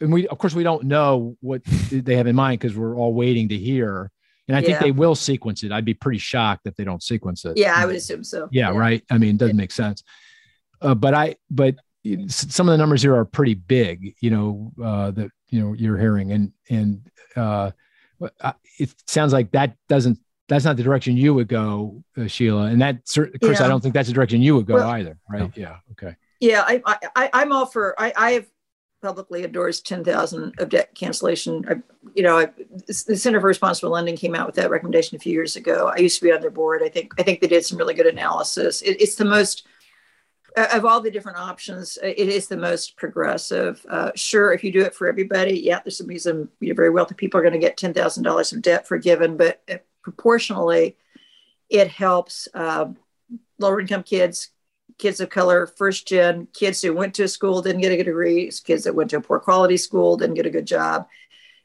[0.00, 3.14] and we of course we don't know what they have in mind because we're all
[3.14, 4.10] waiting to hear.
[4.48, 4.66] And I yeah.
[4.66, 5.70] think they will sequence it.
[5.70, 7.56] I'd be pretty shocked if they don't sequence it.
[7.56, 8.48] Yeah, I would assume so.
[8.50, 8.78] Yeah, yeah.
[8.78, 9.04] right.
[9.08, 10.02] I mean, it doesn't make sense.
[10.80, 11.76] Uh, but I, but
[12.28, 15.98] some of the numbers here are pretty big, you know, uh, that, you know, you're
[15.98, 17.70] hearing and, and, uh,
[18.78, 22.66] it sounds like that doesn't, that's not the direction you would go, uh, Sheila.
[22.66, 23.64] And that, Chris, yeah.
[23.64, 25.18] I don't think that's the direction you would go well, either.
[25.30, 25.40] Right.
[25.40, 25.50] No.
[25.54, 25.76] Yeah.
[25.92, 26.16] Okay.
[26.40, 26.64] Yeah.
[26.66, 26.82] I,
[27.14, 28.46] I, I'm all for, I, I have
[29.00, 31.64] publicly endorsed 10,000 of debt cancellation.
[31.68, 31.74] I,
[32.14, 32.50] you know, I,
[32.86, 35.92] the Center for Responsible Lending came out with that recommendation a few years ago.
[35.94, 36.82] I used to be on their board.
[36.82, 38.82] I think, I think they did some really good analysis.
[38.82, 39.66] It, it's the most,
[40.56, 43.84] of all the different options, uh, it is the most progressive.
[43.88, 46.90] Uh, sure, if you do it for everybody, yeah, there's some reason you know, very
[46.90, 50.96] wealthy people are going to get ten thousand dollars of debt forgiven, but uh, proportionally,
[51.70, 52.86] it helps uh,
[53.58, 54.50] lower income kids,
[54.98, 58.04] kids of color, first gen, kids who went to a school didn't get a good
[58.04, 61.06] degree, kids that went to a poor quality school didn't get a good job.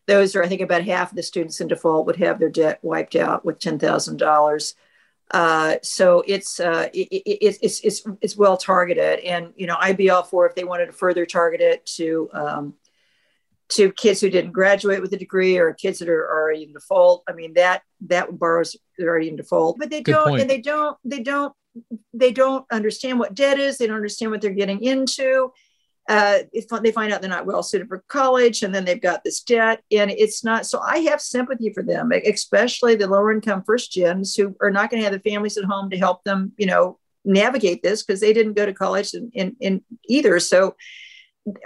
[0.06, 2.80] Those are, I think, about half of the students in default would have their debt
[2.82, 4.76] wiped out with ten thousand dollars.
[5.32, 9.98] Uh, so it's, uh, it, it, it's it's it's well targeted, and you know I'd
[9.98, 12.74] be all for if they wanted to further target it to um,
[13.70, 17.24] to kids who didn't graduate with a degree or kids that are already in default.
[17.28, 20.42] I mean that that borrows are already in default, but they Good don't point.
[20.42, 21.54] and they don't they don't
[22.14, 23.78] they don't understand what debt is.
[23.78, 25.52] They don't understand what they're getting into.
[26.08, 26.40] Uh,
[26.82, 29.82] they find out they're not well suited for college and then they've got this debt
[29.92, 34.36] and it's not so i have sympathy for them especially the lower income first gens
[34.36, 36.98] who are not going to have the families at home to help them you know
[37.28, 40.40] navigate this because they didn't go to college in, in, in, either.
[40.40, 40.76] So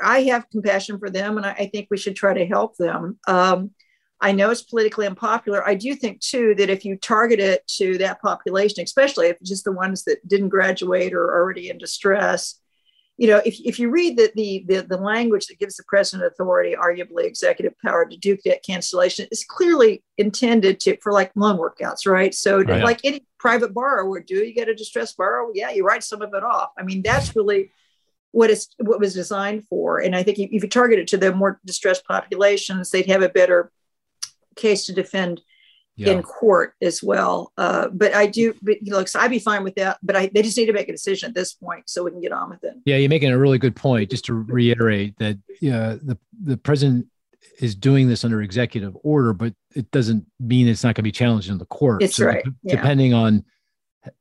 [0.04, 3.18] i have compassion for them and I, I think we should try to help them.
[3.28, 3.72] Um,
[4.20, 5.68] i know it's politically unpopular.
[5.68, 9.50] I do think too that if you target it to that population especially if it's
[9.50, 12.60] just the ones that didn't graduate or are already in distress
[13.22, 16.26] you know, if, if you read the, the, the, the, language that gives the president
[16.26, 21.60] authority, arguably executive power to do debt cancellation, is clearly intended to for like loan
[21.60, 22.34] workouts, right?
[22.34, 22.84] So, oh, right.
[22.84, 26.24] like any private borrower would do, you get a distressed borrower, yeah, you write some
[26.24, 26.72] of it off.
[26.80, 27.72] I mean, that's really
[28.32, 30.00] what is what was designed for.
[30.00, 33.30] And I think if you target it to the more distressed populations, they'd have a
[33.30, 33.72] better
[34.56, 35.42] case to defend
[36.02, 36.14] yeah.
[36.14, 37.52] in court as well.
[37.58, 39.98] Uh, but I do, but you know, so I'd be fine with that.
[40.02, 42.22] But I, they just need to make a decision at this point so we can
[42.22, 42.76] get on with it.
[42.86, 44.10] Yeah, you're making a really good point.
[44.10, 47.08] Just to reiterate that uh, the the president
[47.60, 51.12] is doing this under executive order, but it doesn't mean it's not going to be
[51.12, 52.02] challenged in the court.
[52.02, 52.44] It's so right.
[52.64, 52.76] yeah.
[52.76, 53.46] Depending on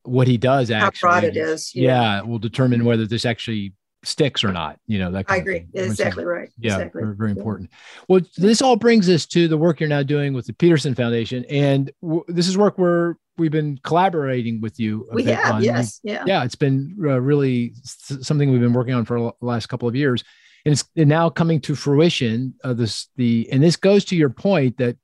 [0.02, 2.16] what he does, actually, how broad it is, yeah.
[2.16, 3.72] yeah, will determine whether this actually
[4.02, 4.78] sticks or not.
[4.86, 5.66] You know, that I agree.
[5.74, 6.50] Exactly right.
[6.58, 7.02] Yeah, exactly.
[7.02, 7.70] very, very important.
[8.08, 11.44] Well, this all brings us to the work you're now doing with the Peterson Foundation,
[11.50, 15.08] and w- this is work where we've been collaborating with you.
[15.12, 15.64] we have, on.
[15.64, 16.44] yes, yeah, yeah.
[16.44, 20.24] It's been uh, really something we've been working on for the last couple of years,
[20.64, 22.54] and it's now coming to fruition.
[22.64, 24.96] Uh, this the and this goes to your point that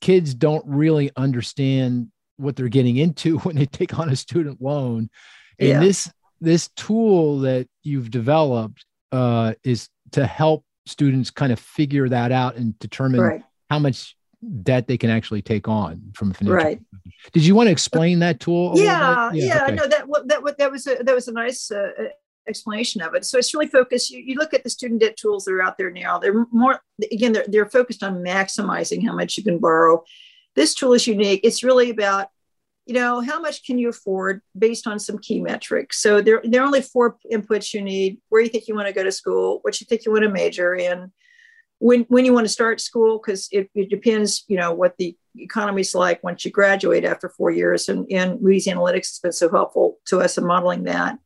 [0.00, 5.08] kids don't really understand what they're getting into when they take on a student loan.
[5.58, 5.80] And yeah.
[5.80, 6.10] this
[6.40, 12.56] this tool that you've developed uh, is to help students kind of figure that out
[12.56, 13.42] and determine right.
[13.70, 14.16] how much
[14.62, 16.56] debt they can actually take on from financial.
[16.56, 16.80] Right.
[17.32, 18.72] Did you want to explain that tool?
[18.76, 19.64] Yeah, yeah, yeah.
[19.64, 19.74] Okay.
[19.74, 21.90] No, that that that was a that was a nice uh,
[22.46, 23.24] explanation of it.
[23.24, 24.10] So it's really focused.
[24.10, 26.18] You, you look at the student debt tools that are out there now.
[26.18, 26.80] They're more
[27.10, 27.32] again.
[27.32, 30.04] They're they're focused on maximizing how much you can borrow.
[30.54, 31.40] This tool is unique.
[31.42, 32.28] It's really about
[32.86, 36.02] you know, how much can you afford based on some key metrics?
[36.02, 38.92] So there, there are only four inputs you need where you think you want to
[38.94, 41.10] go to school, what you think you want to major in,
[41.78, 45.16] when, when you want to start school, because it, it depends, you know, what the
[45.36, 47.88] economy's like once you graduate after four years.
[47.88, 51.18] And, and Moody's Analytics has been so helpful to us in modeling that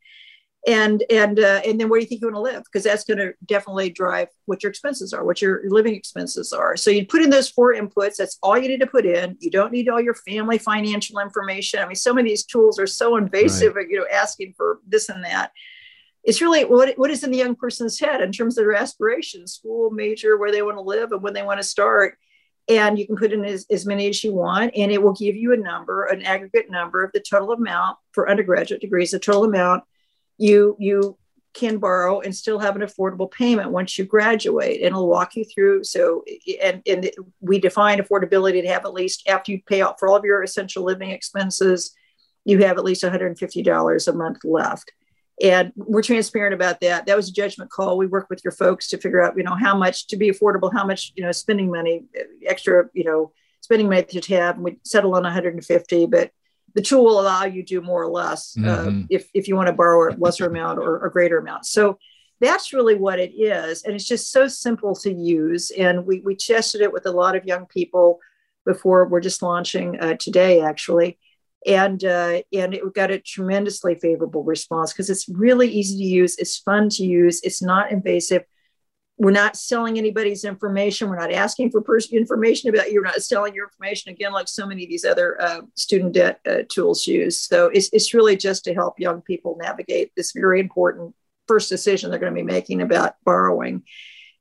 [0.68, 2.62] and and uh, and then where do you think you want to live?
[2.64, 6.76] Because that's going to definitely drive what your expenses are what your living expenses are.
[6.76, 9.38] So you put in those four inputs that's all you need to put in.
[9.40, 11.80] You don't need all your family financial information.
[11.80, 13.88] I mean some of these tools are so invasive right.
[13.88, 15.52] you know asking for this and that.
[16.22, 19.54] It's really what, what is in the young person's head in terms of their aspirations
[19.54, 22.18] school major where they want to live and when they want to start.
[22.68, 25.34] And you can put in as, as many as you want and it will give
[25.34, 29.44] you a number an aggregate number of the total amount for undergraduate degrees the total
[29.44, 29.84] amount
[30.38, 31.18] you you
[31.54, 34.76] can borrow and still have an affordable payment once you graduate.
[34.76, 36.24] And it'll walk you through so
[36.62, 37.10] and, and
[37.40, 40.42] we define affordability to have at least after you pay out for all of your
[40.42, 41.94] essential living expenses
[42.44, 44.92] you have at least $150 a month left.
[45.42, 47.06] And we're transparent about that.
[47.06, 47.98] That was a judgment call.
[47.98, 50.72] We work with your folks to figure out you know how much to be affordable
[50.72, 52.04] how much you know spending money
[52.46, 56.32] extra you know spending money to have and we settle on 150 but
[56.78, 59.02] the tool will allow you to do more or less uh, mm-hmm.
[59.10, 61.66] if, if you want to borrow a lesser amount or a greater amount.
[61.66, 61.98] So
[62.38, 63.82] that's really what it is.
[63.82, 65.72] And it's just so simple to use.
[65.72, 68.20] And we, we tested it with a lot of young people
[68.64, 71.18] before we're just launching uh, today, actually.
[71.66, 76.36] And, uh, and it got a tremendously favorable response because it's really easy to use.
[76.38, 77.40] It's fun to use.
[77.42, 78.44] It's not invasive
[79.18, 81.08] we're not selling anybody's information.
[81.08, 83.00] We're not asking for personal information about you.
[83.00, 86.40] We're not selling your information again, like so many of these other uh, student debt
[86.46, 87.40] uh, tools use.
[87.40, 91.16] So it's, it's really just to help young people navigate this very important
[91.48, 93.82] first decision they're going to be making about borrowing.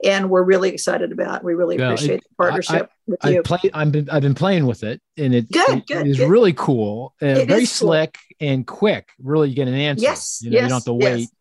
[0.04, 1.38] And we're really excited about.
[1.38, 1.44] It.
[1.44, 3.42] We really yeah, appreciate it, the partnership I, with I you.
[3.42, 6.18] Play, I've been I've been playing with it, and it, good, it, good, it is
[6.18, 6.30] good.
[6.30, 7.16] really cool.
[7.20, 8.48] Uh, very slick cool.
[8.48, 9.10] and quick.
[9.20, 10.04] Really, you get an answer.
[10.04, 11.20] Yes, you, know, yes, you don't have to wait.
[11.22, 11.32] Yes.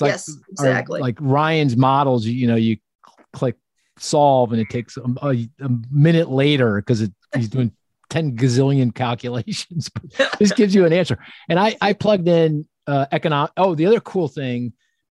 [0.00, 1.00] It's like, yes, exactly.
[1.00, 2.78] Like Ryan's models, you know, you
[3.32, 3.56] click
[3.98, 7.72] solve and it takes a, a, a minute later because he's doing
[8.10, 9.90] 10 gazillion calculations.
[10.38, 11.18] this gives you an answer.
[11.48, 13.52] And I, I plugged in uh, economic.
[13.56, 14.72] Oh, the other cool thing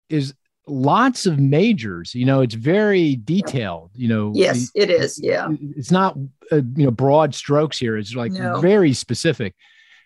[0.09, 0.35] is
[0.67, 2.15] lots of majors.
[2.15, 3.91] You know, it's very detailed.
[3.95, 5.19] You know, yes, it is.
[5.23, 6.17] Yeah, it's not
[6.51, 7.97] uh, you know broad strokes here.
[7.97, 8.61] It's like no.
[8.61, 9.55] very specific.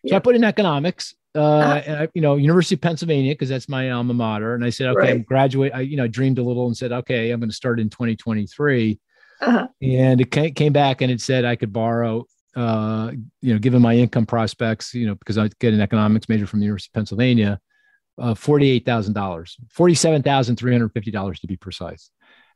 [0.06, 0.16] So yeah.
[0.16, 4.14] I put in economics, uh, uh you know, University of Pennsylvania, because that's my alma
[4.14, 4.54] mater.
[4.54, 5.10] And I said, okay, right.
[5.10, 5.72] I'm graduate.
[5.74, 8.98] I, you know, dreamed a little and said, okay, I'm going to start in 2023.
[9.40, 9.68] Uh-huh.
[9.80, 13.96] And it came back and it said I could borrow, uh, you know, given my
[13.96, 17.60] income prospects, you know, because I get an economics major from the University of Pennsylvania,
[18.18, 22.10] uh, forty-eight thousand dollars, forty-seven thousand three hundred fifty dollars to be precise.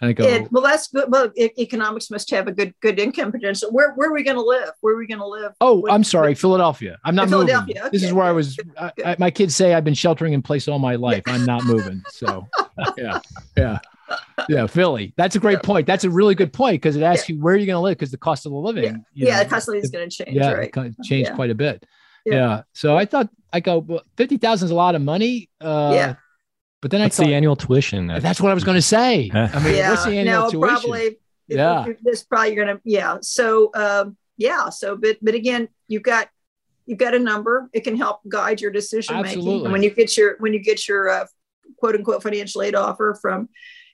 [0.05, 1.07] And I go, it, well, that's good.
[1.09, 3.71] Well, economics must have a good good income potential.
[3.73, 4.71] Where where are we going to live?
[4.83, 5.53] Where are we going to live?
[5.63, 6.99] Oh, what, I'm sorry, what, Philadelphia.
[7.05, 7.57] I'm not moving.
[7.57, 7.81] Okay.
[7.91, 8.57] This is where I was.
[8.57, 9.07] Good, good.
[9.07, 11.23] I, my kids say I've been sheltering in place all my life.
[11.27, 12.03] I'm not moving.
[12.11, 12.47] So,
[12.99, 13.19] yeah,
[13.57, 13.79] yeah,
[14.47, 14.67] yeah.
[14.67, 15.15] Philly.
[15.17, 15.87] That's a great point.
[15.87, 17.37] That's a really good point because it asks yeah.
[17.37, 19.05] you where are you going to live because the cost of the living.
[19.15, 20.37] Yeah, yeah know, the cost of living is going to change.
[20.37, 20.95] Yeah, right?
[21.03, 21.87] change quite a bit.
[22.27, 22.63] Yeah.
[22.75, 25.49] So I thought I go well, fifty thousand is a lot of money.
[25.63, 26.15] Uh, yeah
[26.85, 28.09] but then What's I thought, the annual tuition.
[28.09, 29.31] That's what I was going to say.
[29.33, 30.69] I mean, yeah, what's the annual no, tuition?
[30.69, 31.17] Probably,
[31.49, 33.17] yeah, this probably going to yeah.
[33.23, 36.29] So um, yeah, so but but again, you've got
[36.85, 37.71] you've got a number.
[37.73, 39.65] It can help guide your decision making.
[39.65, 41.27] And when you get your when you get your uh,
[41.79, 43.49] quote unquote financial aid offer from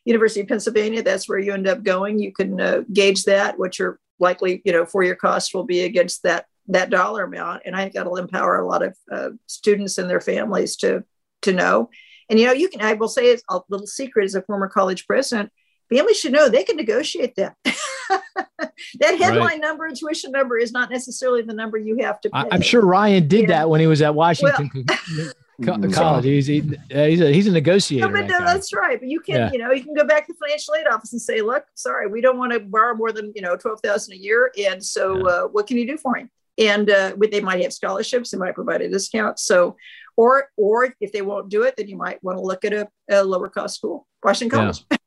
[0.04, 2.18] University of Pennsylvania, that's where you end up going.
[2.18, 5.82] You can uh, gauge that what your likely you know for your cost will be
[5.82, 7.62] against that that dollar amount.
[7.66, 11.04] And I think that'll empower a lot of uh, students and their families to
[11.42, 11.88] to know
[12.30, 14.68] and you know, you can I will say it's a little secret as a former
[14.68, 15.52] college president,
[15.90, 17.56] families should know they can negotiate that.
[17.64, 19.60] that headline right.
[19.60, 22.44] number and tuition number is not necessarily the number you have to pay.
[22.50, 23.48] I'm sure Ryan did yeah.
[23.48, 24.70] that when he was at Washington.
[24.74, 25.28] Well,
[25.92, 26.24] college.
[26.24, 28.08] He's he, he's a he's a negotiator.
[28.08, 28.98] No, but that that's right.
[28.98, 29.52] But you can yeah.
[29.52, 32.06] you know you can go back to the financial aid office and say, look, sorry,
[32.06, 35.18] we don't want to borrow more than you know twelve thousand a year, and so
[35.18, 35.24] yeah.
[35.24, 36.30] uh, what can you do for him?
[36.56, 39.38] And uh, they might have scholarships, they might provide a discount.
[39.38, 39.76] So
[40.20, 42.86] or or if they won't do it, then you might want to look at a,
[43.08, 44.84] a lower cost school, Washington College.
[44.90, 44.98] Yeah.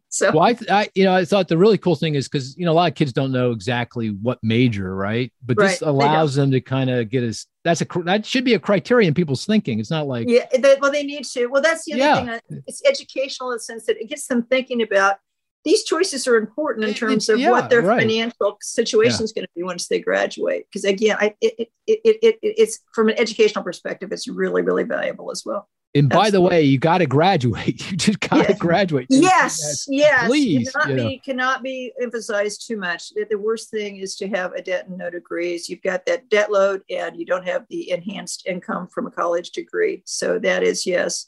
[0.08, 2.64] so well, I, I, you know I thought the really cool thing is because you
[2.64, 5.32] know a lot of kids don't know exactly what major, right?
[5.44, 5.88] But this right.
[5.88, 9.46] allows them to kind of get as That's a that should be a criterion people's
[9.46, 9.78] thinking.
[9.78, 11.46] It's not like yeah, they, well they need to.
[11.46, 12.16] Well, that's the other yeah.
[12.16, 12.58] thing.
[12.58, 15.18] Uh, it's educational in the sense that it gets them thinking about
[15.64, 18.00] these choices are important in terms of yeah, what their right.
[18.00, 19.24] financial situation yeah.
[19.24, 20.66] is going to be once they graduate.
[20.68, 24.82] Because again, I, it, it, it, it, it's from an educational perspective, it's really, really
[24.82, 25.68] valuable as well.
[25.94, 27.82] And by the way, you got to graduate.
[27.92, 29.06] You just got to graduate.
[29.10, 30.26] Yes, yes.
[30.26, 33.12] Please, cannot be cannot be emphasized too much.
[33.28, 35.68] The worst thing is to have a debt and no degrees.
[35.68, 39.50] You've got that debt load, and you don't have the enhanced income from a college
[39.50, 40.02] degree.
[40.06, 41.26] So that is yes,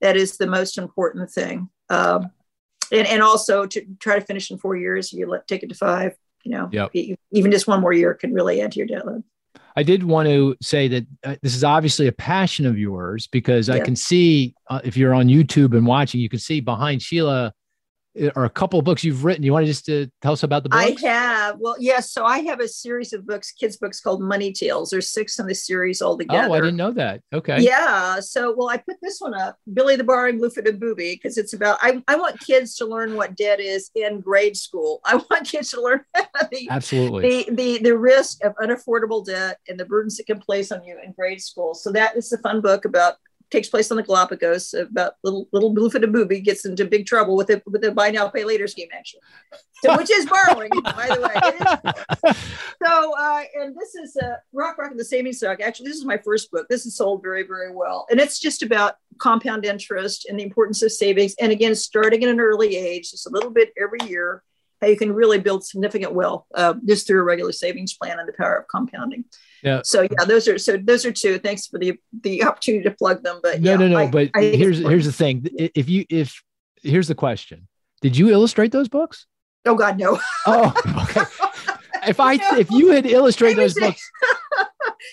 [0.00, 1.68] that is the most important thing.
[1.88, 2.30] Um,
[2.92, 5.74] and and also to try to finish in four years, you let take it to
[5.74, 6.16] five.
[6.44, 6.90] You know, yep.
[7.32, 9.22] even just one more year can really add to your debt load.
[9.76, 13.68] I did want to say that uh, this is obviously a passion of yours because
[13.68, 17.52] I can see uh, if you're on YouTube and watching, you can see behind Sheila
[18.34, 19.44] or a couple of books you've written.
[19.44, 21.02] You want to just uh, tell us about the books?
[21.02, 21.56] I have.
[21.58, 22.10] Well, yes.
[22.10, 24.90] So I have a series of books, kids' books called Money Tales.
[24.90, 26.48] There's six in the series altogether.
[26.48, 27.22] Oh, I didn't know that.
[27.32, 27.60] Okay.
[27.60, 28.20] Yeah.
[28.20, 31.78] So, well, I put this one up, Billy the Borrowing Blue-footed Booby, because it's about,
[31.82, 35.00] I, I want kids to learn what debt is in grade school.
[35.04, 36.00] I want kids to learn
[36.50, 37.44] the, Absolutely.
[37.44, 40.98] The, the, the risk of unaffordable debt and the burdens it can place on you
[41.04, 41.74] in grade school.
[41.74, 43.16] So that is a fun book about
[43.50, 47.50] takes place on the Galapagos about little little blue-footed booby gets into big trouble with
[47.50, 49.20] it with the buy now pay later scheme actually,
[49.82, 52.34] so, which is borrowing by the way.
[52.84, 55.60] so uh, and this is uh, Rock Brock and the Savings Shock.
[55.60, 56.66] Actually, this is my first book.
[56.68, 60.82] This is sold very very well, and it's just about compound interest and the importance
[60.82, 61.34] of savings.
[61.40, 64.42] And again, starting at an early age, just a little bit every year,
[64.80, 68.28] how you can really build significant wealth uh, just through a regular savings plan and
[68.28, 69.24] the power of compounding.
[69.62, 69.80] Yeah.
[69.84, 71.38] So yeah, those are so those are two.
[71.38, 73.40] Thanks for the the opportunity to plug them.
[73.42, 73.98] But no, yeah, no, no.
[73.98, 75.46] I, but I here's here's the thing.
[75.58, 76.42] If you if
[76.82, 77.68] here's the question,
[78.00, 79.26] did you illustrate those books?
[79.66, 80.18] Oh God, no.
[80.46, 81.22] Oh, okay.
[82.08, 82.58] if I no.
[82.58, 84.10] if you had illustrated those books,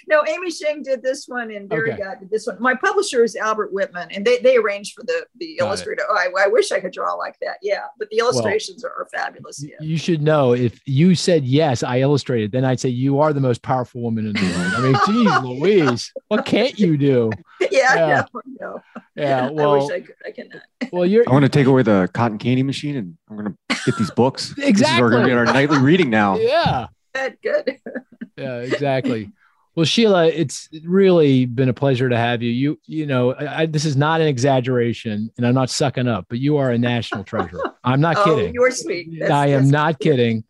[0.07, 2.01] no, Amy Shing did this one and Barry okay.
[2.01, 2.57] God did this one.
[2.59, 6.03] My publisher is Albert Whitman, and they, they arranged for the the Got illustrator.
[6.09, 7.57] Oh, I, I, wish I could draw like that.
[7.61, 9.63] Yeah, but the illustrations well, are, are, fabulous.
[9.63, 9.75] Yeah.
[9.81, 13.41] You should know if you said yes, I illustrated, then I'd say you are the
[13.41, 14.73] most powerful woman in the world.
[14.75, 14.95] I mean,
[15.25, 17.31] geez, Louise, what can't you do?
[17.59, 18.23] Yeah, yeah.
[18.33, 18.83] No, no.
[19.15, 20.15] Yeah, well, I wish I could.
[20.25, 20.61] I cannot.
[20.91, 21.27] Well, you're.
[21.27, 24.11] I want to take away the cotton candy machine, and I'm going to get these
[24.11, 24.53] books.
[24.57, 25.01] exactly.
[25.01, 26.37] We're going to get our nightly reading now.
[26.47, 26.87] Yeah.
[27.13, 27.37] Good.
[27.41, 27.79] Good.
[28.37, 28.57] yeah.
[28.59, 29.31] Exactly.
[29.77, 32.49] Well, Sheila, it's really been a pleasure to have you.
[32.49, 36.39] You, you know, I, this is not an exaggeration, and I'm not sucking up, but
[36.39, 37.59] you are a national treasure.
[37.83, 38.55] I'm not oh, kidding.
[38.55, 39.19] You're sweet.
[39.19, 40.43] That's, I am not kidding.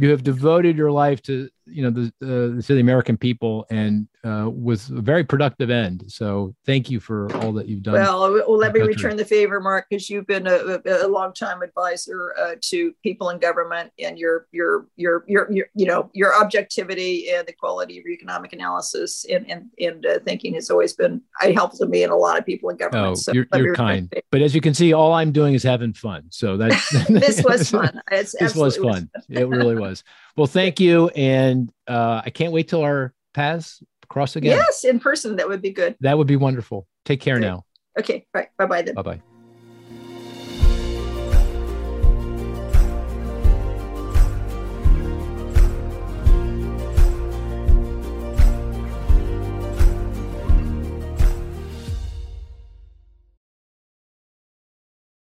[0.00, 4.06] you have devoted your life to you know the uh, to the American people and
[4.24, 6.04] uh, with a very productive end.
[6.08, 7.94] So thank you for all that you've done.
[7.94, 8.94] Well, well let me country.
[8.94, 13.30] return the favor, Mark, because you've been a, a, long time advisor uh, to people
[13.30, 17.98] in government, and your your your your your you know your objectivity and the quality
[17.98, 22.02] of your economic analysis and and and uh, thinking has always been it helps me
[22.02, 23.06] and a lot of people in government.
[23.06, 24.12] Oh, so you're, you're kind.
[24.30, 26.24] But as you can see, all I'm doing is having fun.
[26.30, 28.00] So that's this was fun.
[28.10, 28.86] It's this was fun.
[28.86, 29.10] was fun.
[29.28, 30.04] It really was.
[30.36, 34.56] Well, thank you, and uh, I can't wait till our paths cross again.
[34.56, 35.36] Yes, in person.
[35.36, 35.96] That would be good.
[36.00, 36.86] That would be wonderful.
[37.04, 37.64] Take care now.
[37.98, 38.26] Okay.
[38.34, 38.48] All right.
[38.58, 38.94] Bye bye then.
[38.94, 39.33] Bye bye.